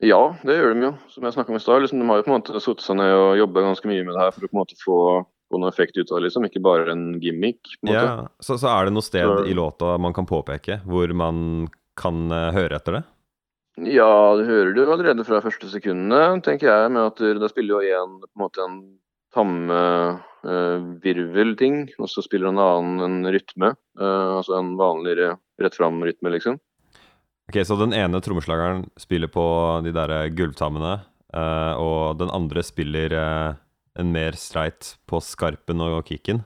Ja, 0.02 0.34
det 0.42 0.56
gjør 0.58 0.74
de 0.74 0.82
jo. 0.88 0.92
Som 1.12 1.24
jeg 1.26 1.34
snakka 1.36 1.52
om 1.54 1.58
i 1.58 1.62
stad. 1.62 1.82
Liksom, 1.84 2.00
de 2.02 2.06
har 2.10 2.18
jo 2.20 2.24
på 2.26 2.32
en 2.32 2.40
måte 2.40 2.60
satt 2.62 2.82
seg 2.82 2.98
ned 2.98 3.12
og 3.14 3.36
jobba 3.38 3.62
ganske 3.68 3.86
mye 3.90 4.02
med 4.06 4.14
det 4.16 4.24
her 4.24 4.32
for 4.34 4.42
å 4.46 4.50
på 4.50 4.56
en 4.56 4.60
måte 4.62 4.78
få, 4.82 4.96
få 5.52 5.60
noe 5.62 5.70
effekt 5.70 5.96
ut 5.98 6.10
av 6.10 6.18
det, 6.18 6.24
liksom. 6.26 6.46
Ikke 6.48 6.62
bare 6.64 6.90
en 6.94 7.04
gimmick. 7.22 7.60
på 7.80 7.88
en. 7.88 7.94
Ja, 7.94 8.26
så, 8.42 8.56
så 8.58 8.70
er 8.72 8.86
det 8.90 8.94
noe 8.96 9.06
sted 9.06 9.22
Så- 9.30 9.46
i 9.46 9.54
låta 9.54 9.96
man 10.02 10.12
kan 10.16 10.26
påpeke 10.26 10.80
hvor 10.86 11.12
man 11.14 11.68
kan 11.98 12.24
eh, 12.32 12.50
høre 12.56 12.78
etter 12.80 12.98
det? 12.98 13.02
Ja, 13.94 14.34
du 14.36 14.42
hører 14.44 14.74
det 14.74 14.82
jo 14.84 14.90
allerede 14.92 15.24
fra 15.24 15.38
første 15.40 15.70
sekundene, 15.72 16.42
tenker 16.44 16.68
jeg. 16.68 16.90
Med 16.92 17.06
at 17.12 17.16
det- 17.22 17.38
det 17.40 17.50
spiller 17.54 17.78
jo 17.86 18.02
en, 18.02 18.18
på 18.20 18.34
en 18.36 18.42
måte 18.46 18.66
en 18.66 18.76
tammevirvelting, 19.34 21.76
og 21.98 22.08
så 22.10 22.22
spiller 22.24 22.48
en 22.52 22.58
annen 22.62 23.00
en 23.06 23.32
rytme. 23.32 23.68
eh, 24.00 24.36
altså 24.36 24.52
en 24.58 24.76
vanligere 24.76 25.38
rett 25.60 25.74
fram-rytme, 25.76 26.30
liksom. 26.36 26.58
Ok, 27.48 27.56
Så 27.66 27.76
den 27.76 27.92
ene 27.92 28.20
trommeslageren 28.20 28.90
spiller 28.96 29.28
på 29.28 29.80
de 29.84 29.92
der 29.92 30.28
gulvtammene, 30.30 31.00
eh, 31.34 31.74
og 31.76 32.18
den 32.18 32.30
andre 32.30 32.62
spiller 32.62 33.12
eh, 33.12 33.54
en 33.98 34.12
mer 34.12 34.32
streit 34.32 34.96
på 35.06 35.20
skarpen 35.20 35.80
og 35.80 36.04
kicken? 36.06 36.44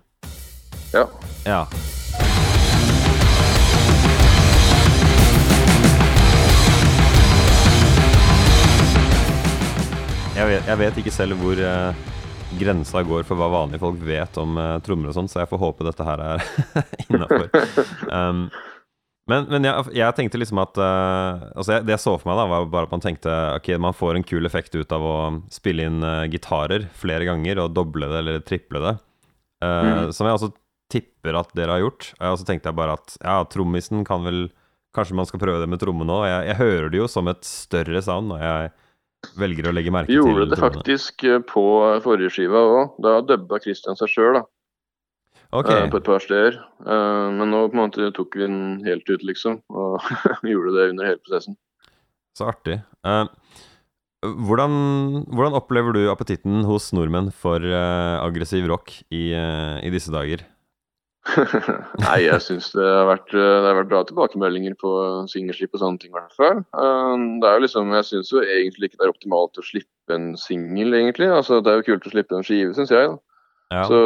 Ja. 0.92 1.06
Ja. 1.46 1.66
Jeg 10.36 10.48
vet, 10.50 10.66
jeg 10.68 10.78
vet 10.78 10.98
ikke 11.00 11.12
selv 11.14 11.38
hvor 11.40 11.56
eh, 11.56 11.94
grensa 12.60 13.02
går 13.06 13.26
for 13.28 13.38
hva 13.40 13.50
vanlige 13.52 13.82
folk 13.82 14.00
vet 14.06 14.38
om 14.42 14.56
uh, 14.60 14.76
trommer 14.84 15.12
og 15.12 15.16
sånn, 15.18 15.28
så 15.30 15.42
jeg 15.42 15.50
får 15.50 15.62
håpe 15.62 15.86
dette 15.86 16.06
her 16.06 16.22
er 16.24 16.46
innafor. 17.06 17.50
Um, 18.10 18.46
men 19.26 19.48
men 19.50 19.66
jeg, 19.66 19.88
jeg 19.98 20.14
tenkte 20.14 20.38
liksom 20.38 20.60
at 20.62 20.78
uh, 20.78 21.48
Altså, 21.56 21.72
jeg, 21.76 21.86
det 21.88 21.96
jeg 21.96 22.02
så 22.04 22.12
for 22.14 22.30
meg, 22.30 22.38
da, 22.38 22.46
var 22.50 22.68
bare 22.70 22.86
at 22.86 22.94
man 22.94 23.02
tenkte 23.02 23.32
ok, 23.56 23.72
man 23.82 23.96
får 23.96 24.18
en 24.20 24.26
kul 24.26 24.46
effekt 24.46 24.76
ut 24.78 24.94
av 24.94 25.02
å 25.02 25.16
spille 25.52 25.88
inn 25.88 25.98
uh, 26.06 26.28
gitarer 26.30 26.86
flere 26.94 27.26
ganger 27.26 27.64
og 27.64 27.74
doble 27.74 28.06
det 28.12 28.22
eller 28.22 28.46
triple 28.46 28.82
det. 28.84 28.94
Eh, 29.64 30.10
Som 30.12 30.28
jeg 30.28 30.36
også 30.36 30.52
tipper 30.92 31.38
at 31.40 31.50
dere 31.56 31.76
har 31.76 31.82
gjort. 31.82 32.10
Og 32.20 32.38
så 32.40 32.46
tenkte 32.46 32.70
jeg 32.70 32.78
bare 32.78 32.96
at 32.98 33.16
ja, 33.22 33.40
trommisen 33.50 34.06
kan 34.06 34.26
vel 34.26 34.46
Kanskje 34.96 35.12
man 35.18 35.26
skal 35.28 35.40
prøve 35.42 35.60
det 35.60 35.68
med 35.68 35.76
trommene 35.82 36.08
òg. 36.08 36.22
Jeg, 36.24 36.44
jeg 36.48 36.56
hører 36.56 36.86
det 36.88 37.00
jo 37.02 37.06
som 37.12 37.26
et 37.28 37.42
større 37.44 38.00
sound 38.00 38.30
når 38.30 38.40
jeg 38.40 38.68
velger 39.40 39.68
å 39.68 39.74
legge 39.74 39.92
merke 39.94 40.10
Vi 40.10 40.16
til 40.16 40.22
gjorde 40.22 40.48
det 40.50 40.58
trommene. 40.58 40.82
faktisk 40.82 41.24
eh, 41.24 41.40
på 41.48 41.64
forrige 42.04 42.34
skiva 42.36 42.62
òg. 42.70 42.96
Da 43.02 43.18
dubba 43.26 43.60
Christian 43.62 43.98
seg 43.98 44.12
sjøl, 44.12 44.40
da. 44.40 44.44
Okay. 45.54 45.84
eh, 45.84 45.90
på 45.92 46.00
et 46.00 46.08
par 46.08 46.22
steder. 46.22 46.58
Eh, 46.82 47.28
men 47.36 47.52
nå 47.52 47.66
på 47.70 47.76
en 47.78 47.84
måte 47.84 48.10
tok 48.16 48.36
vi 48.36 48.44
den 48.46 48.60
helt 48.86 49.08
ut, 49.08 49.22
liksom. 49.26 49.60
Og 49.70 50.02
gjorde 50.52 50.74
det 50.76 50.90
under 50.94 51.10
hele 51.12 51.22
prosessen. 51.22 51.56
så 52.36 52.50
artig. 52.50 52.80
Eh, 53.06 53.24
hvordan, 54.26 54.72
hvordan 55.30 55.56
opplever 55.56 55.94
du 55.94 56.02
appetitten 56.10 56.64
hos 56.66 56.90
nordmenn 56.96 57.30
for 57.32 57.62
eh, 57.62 58.16
aggressiv 58.20 58.66
rock 58.68 58.92
i, 59.10 59.30
eh, 59.36 59.78
i 59.86 59.92
disse 59.94 60.12
dager? 60.12 60.42
Nei, 62.04 62.18
jeg 62.26 62.42
syns 62.44 62.68
det, 62.74 62.84
har 62.86 63.08
vært, 63.08 63.32
eh, 63.34 63.40
det 63.62 63.68
har 63.68 63.78
vært 63.80 63.90
bra 63.90 64.00
tilbakemeldinger 64.08 64.76
på 64.80 64.90
singelslipp 65.32 65.74
og 65.76 65.82
sånne 65.82 66.02
ting, 66.02 66.12
i 66.12 66.16
hvert 66.18 66.36
fall. 66.38 66.62
Eh, 66.62 67.24
Det 67.42 67.48
er 67.50 67.58
jo 67.58 67.64
liksom, 67.66 67.92
Jeg 67.98 68.08
syns 68.10 68.32
jo 68.32 68.42
egentlig 68.44 68.90
ikke 68.90 69.00
det 69.00 69.06
er 69.08 69.12
optimalt 69.14 69.60
å 69.60 69.64
slippe 69.66 70.14
en 70.16 70.32
singel, 70.40 70.94
egentlig. 70.94 71.28
Altså, 71.32 71.60
Det 71.64 71.72
er 71.72 71.80
jo 71.82 71.88
kult 71.90 72.06
å 72.08 72.14
slippe 72.14 72.38
en 72.38 72.46
skive, 72.46 72.72
syns 72.78 72.94
jeg. 72.94 73.12
Ja. 73.74 73.84
Så, 73.90 74.00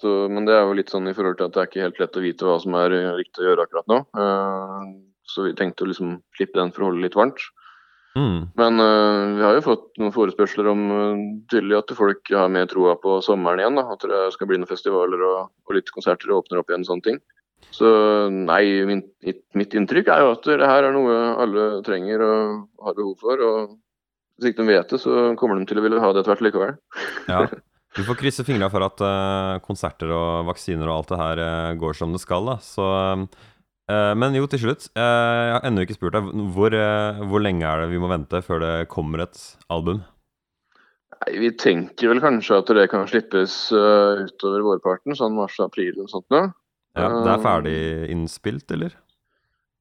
så, 0.00 0.16
men 0.30 0.46
det 0.46 0.54
er 0.54 0.62
jo 0.68 0.76
litt 0.78 0.92
sånn 0.92 1.10
i 1.10 1.14
forhold 1.16 1.40
til 1.40 1.48
at 1.50 1.56
det 1.56 1.62
er 1.64 1.70
ikke 1.70 1.86
helt 1.88 1.98
lett 2.04 2.18
å 2.20 2.24
vite 2.24 2.46
hva 2.46 2.58
som 2.62 2.76
er 2.78 2.94
riktig 3.18 3.42
å 3.42 3.48
gjøre 3.50 3.66
akkurat 3.66 3.90
nå. 3.90 4.02
Eh, 4.14 4.90
Så 5.30 5.44
vi 5.46 5.52
tenkte 5.54 5.84
å 5.84 5.90
liksom 5.90 6.16
slippe 6.34 6.58
den 6.58 6.72
for 6.74 6.82
å 6.82 6.88
holde 6.90 7.04
litt 7.04 7.14
varmt. 7.18 7.38
Mm. 8.20 8.40
Men 8.60 8.82
uh, 8.82 9.36
vi 9.38 9.44
har 9.46 9.56
jo 9.56 9.64
fått 9.64 9.86
noen 10.00 10.14
forespørsler 10.14 10.68
om 10.68 10.86
uh, 10.92 11.20
tydelig 11.52 11.78
at 11.78 11.92
folk 11.96 12.32
har 12.36 12.52
mer 12.52 12.68
troa 12.68 12.96
på 13.00 13.18
sommeren 13.24 13.62
igjen. 13.62 13.78
da, 13.80 13.86
At 13.94 14.04
det 14.10 14.22
skal 14.36 14.50
bli 14.50 14.60
noen 14.60 14.70
festivaler 14.70 15.22
og, 15.24 15.52
og 15.68 15.76
litt 15.76 15.92
konserter 15.94 16.32
og 16.32 16.42
åpner 16.42 16.60
opp 16.60 16.72
igjen 16.72 16.84
og 16.84 16.90
sånne 16.90 17.06
ting. 17.08 17.20
Så 17.76 17.88
nei, 18.32 18.64
min, 18.88 19.04
mitt, 19.24 19.42
mitt 19.56 19.76
inntrykk 19.76 20.10
er 20.10 20.24
jo 20.24 20.34
at 20.34 20.46
det 20.48 20.68
her 20.68 20.88
er 20.88 20.94
noe 20.96 21.16
alle 21.44 21.66
trenger 21.86 22.24
og 22.24 22.86
har 22.86 22.96
behov 22.98 23.16
for. 23.22 23.44
og 23.46 23.74
Hvis 24.36 24.50
ikke 24.50 24.64
de 24.64 24.72
vet 24.72 24.94
det, 24.94 25.00
så 25.02 25.32
kommer 25.40 25.60
de 25.60 25.68
til 25.70 25.80
å 25.80 25.84
ville 25.84 26.00
ha 26.02 26.12
det 26.12 26.22
etter 26.22 26.34
hvert 26.34 26.46
likevel. 26.48 26.78
Ja. 27.30 27.44
Du 27.98 28.04
får 28.06 28.20
krysse 28.20 28.44
fingra 28.46 28.68
for 28.70 28.84
at 28.86 29.00
uh, 29.02 29.56
konserter 29.64 30.12
og 30.14 30.44
vaksiner 30.46 30.86
og 30.86 31.00
alt 31.00 31.08
det 31.10 31.16
her 31.18 31.40
går 31.80 31.96
som 31.98 32.12
det 32.14 32.20
skal, 32.22 32.46
da. 32.46 32.54
Så 32.62 32.84
eh, 32.86 33.24
Men 34.20 34.34
jo, 34.38 34.46
til 34.46 34.60
slutt. 34.62 34.88
eh, 34.94 35.00
jeg 35.02 35.52
har 35.56 35.66
ennå 35.68 35.82
ikke 35.86 35.96
spurt 35.98 36.14
deg 36.16 36.30
hvor, 36.54 36.74
eh, 36.76 37.20
hvor 37.30 37.42
lenge 37.42 37.64
er 37.66 37.82
det 37.84 37.90
vi 37.94 37.98
må 38.02 38.10
vente 38.12 38.42
før 38.46 38.60
det 38.64 38.72
kommer 38.92 39.24
et 39.26 39.40
album? 39.72 40.02
Nei, 41.20 41.38
Vi 41.42 41.50
tenker 41.60 42.08
vel 42.14 42.20
kanskje 42.24 42.58
at 42.62 42.66
det 42.76 42.88
kan 42.92 43.06
slippes 43.10 43.54
utover 43.72 44.62
vårparten, 44.64 45.16
sånn 45.18 45.34
mars-april 45.36 45.92
eller 45.96 46.08
sånt 46.12 46.26
nå. 46.32 46.46
Ja, 46.98 47.06
det 47.24 47.30
er 47.36 47.42
ferdig 47.44 47.78
innspilt, 48.10 48.70
eller? 48.74 48.94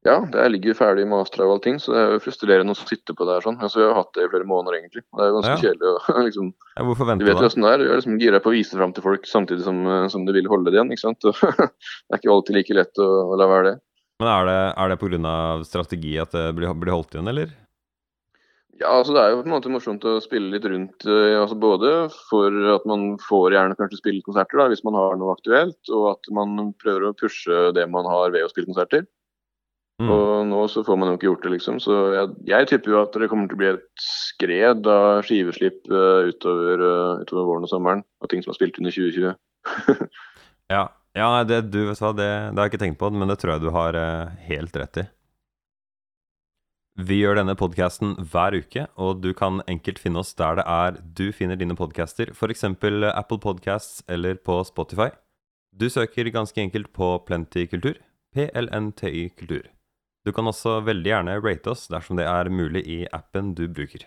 Ja, 0.08 0.22
det 0.32 0.44
ligger 0.54 0.76
ferdig 0.80 1.04
mastra 1.12 1.44
og 1.44 1.58
allting, 1.58 1.76
så 1.84 1.92
det 1.92 2.00
er 2.00 2.14
jo 2.14 2.20
frustrerende 2.24 2.72
å 2.72 2.78
sitte 2.80 3.12
på 3.18 3.26
det 3.28 3.34
her 3.36 3.44
sånn. 3.44 3.58
Altså, 3.60 3.82
vi 3.82 3.88
har 3.90 3.98
hatt 3.98 4.14
det 4.16 4.24
i 4.24 4.30
flere 4.32 4.48
måneder 4.48 4.78
egentlig. 4.78 5.02
Det 5.12 5.26
er 5.26 5.28
jo 5.32 5.36
ganske 5.42 5.56
Ja. 5.58 5.64
kjedelig 5.64 5.90
å 5.90 6.24
liksom 6.28 6.54
Ja, 6.78 6.84
hvorfor 6.88 7.04
Du 7.04 7.10
vente 7.12 7.26
vet 7.28 7.36
jo 7.36 7.42
da? 7.42 7.50
åssen 7.50 7.66
det 7.66 7.72
er. 7.74 7.78
Du 7.84 7.90
er 7.90 7.98
liksom 8.00 8.20
gira 8.22 8.40
på 8.40 8.52
å 8.52 8.56
vise 8.56 8.72
det 8.72 8.80
fram 8.80 8.94
til 8.96 9.04
folk 9.04 9.28
samtidig 9.28 9.64
som, 9.66 9.82
eh, 9.88 10.08
som 10.08 10.24
du 10.26 10.32
vil 10.32 10.48
holde 10.48 10.72
det 10.72 10.80
igjen. 10.80 10.92
ikke 10.96 11.04
sant? 11.04 11.26
Og 11.28 11.36
det 11.44 12.14
er 12.16 12.22
ikke 12.22 12.32
alltid 12.32 12.56
like 12.62 12.78
lett 12.80 13.02
å, 13.04 13.10
å 13.34 13.40
la 13.42 13.48
være 13.52 13.66
det. 13.74 13.76
Men 14.20 14.30
er 14.34 14.48
det, 14.50 14.60
er 14.76 14.92
det 14.92 15.00
pga. 15.00 15.34
strategi 15.68 16.14
at 16.20 16.36
det 16.36 16.46
blir, 16.58 16.72
blir 16.76 16.96
holdt 16.96 17.16
igjen, 17.16 17.32
eller? 17.32 17.52
Ja, 18.80 18.94
altså 18.96 19.12
Det 19.16 19.22
er 19.22 19.34
jo 19.34 19.40
på 19.42 19.48
en 19.48 19.54
måte 19.58 19.72
morsomt 19.72 20.06
å 20.08 20.20
spille 20.24 20.54
litt 20.54 20.66
rundt. 20.68 21.04
eh, 21.08 21.36
altså 21.36 21.56
Både 21.60 21.94
for 22.30 22.56
at 22.76 22.86
man 22.88 23.18
får 23.26 23.56
gjerne 23.56 23.76
kanskje 23.80 24.00
spille 24.00 24.24
konserter 24.24 24.62
da, 24.62 24.68
hvis 24.72 24.86
man 24.88 24.96
har 24.96 25.18
noe 25.20 25.36
aktuelt, 25.36 25.80
og 25.92 26.14
at 26.14 26.30
man 26.36 26.72
prøver 26.80 27.10
å 27.10 27.16
pushe 27.20 27.72
det 27.76 27.88
man 27.92 28.08
har 28.08 28.32
ved 28.36 28.46
å 28.46 28.52
spille 28.52 28.72
konserter. 28.72 29.08
Mm. 30.00 30.12
Og 30.16 30.30
nå 30.48 30.62
så 30.72 30.84
får 30.88 30.96
man 30.96 31.12
jo 31.12 31.18
ikke 31.18 31.28
gjort 31.28 31.44
det, 31.44 31.52
liksom. 31.58 31.80
Så 31.84 31.96
jeg, 32.16 32.30
jeg 32.48 32.70
tipper 32.72 32.94
jo 32.94 33.02
at 33.02 33.18
det 33.20 33.28
kommer 33.28 33.52
til 33.52 33.58
å 33.58 33.62
bli 33.64 33.72
et 33.74 34.04
skred 34.04 34.88
av 34.88 35.26
skiveslipp 35.28 35.92
eh, 35.92 36.30
utover, 36.32 36.86
eh, 36.88 37.26
utover 37.26 37.50
våren 37.52 37.68
og 37.68 37.72
sommeren. 37.72 38.06
Og 38.24 38.32
ting 38.32 38.46
som 38.46 38.56
er 38.56 38.60
spilt 38.62 38.80
under 38.80 38.96
i 38.96 39.12
2020. 39.12 40.08
Ja, 40.70 40.84
ja 41.18 41.30
det, 41.48 41.62
du 41.74 41.80
vet 41.88 42.02
hva, 42.02 42.12
det, 42.14 42.28
det 42.28 42.60
har 42.60 42.68
jeg 42.68 42.74
ikke 42.74 42.84
tenkt 42.86 43.00
på, 43.02 43.10
men 43.14 43.32
det 43.32 43.40
tror 43.42 43.56
jeg 43.56 43.64
du 43.66 43.72
har 43.76 43.98
eh, 43.98 44.36
helt 44.50 44.76
rett 44.78 45.02
i. 45.04 45.06
Vi 47.00 47.22
gjør 47.22 47.38
denne 47.40 47.56
podkasten 47.56 48.18
hver 48.28 48.58
uke, 48.60 48.84
og 49.00 49.22
du 49.24 49.32
kan 49.38 49.62
enkelt 49.72 50.02
finne 50.04 50.20
oss 50.20 50.34
der 50.36 50.60
det 50.60 50.66
er 50.68 50.98
du 51.16 51.30
finner 51.32 51.56
dine 51.56 51.78
podcaster, 51.80 52.34
f.eks. 52.36 52.66
Apple 52.68 53.40
Podcasts 53.40 54.04
eller 54.12 54.36
på 54.36 54.60
Spotify. 54.68 55.08
Du 55.72 55.88
søker 55.88 56.28
ganske 56.34 56.60
enkelt 56.60 56.92
på 56.92 57.14
Plenty 57.24 57.68
Kultur, 57.72 57.96
PLNTY 58.36 59.30
Kultur. 59.38 59.70
Du 60.28 60.34
kan 60.36 60.52
også 60.52 60.82
veldig 60.84 61.14
gjerne 61.14 61.40
rate 61.40 61.72
oss 61.72 61.88
dersom 61.88 62.20
det 62.20 62.28
er 62.28 62.52
mulig 62.52 62.84
i 62.84 63.00
appen 63.16 63.54
du 63.56 63.70
bruker. 63.72 64.04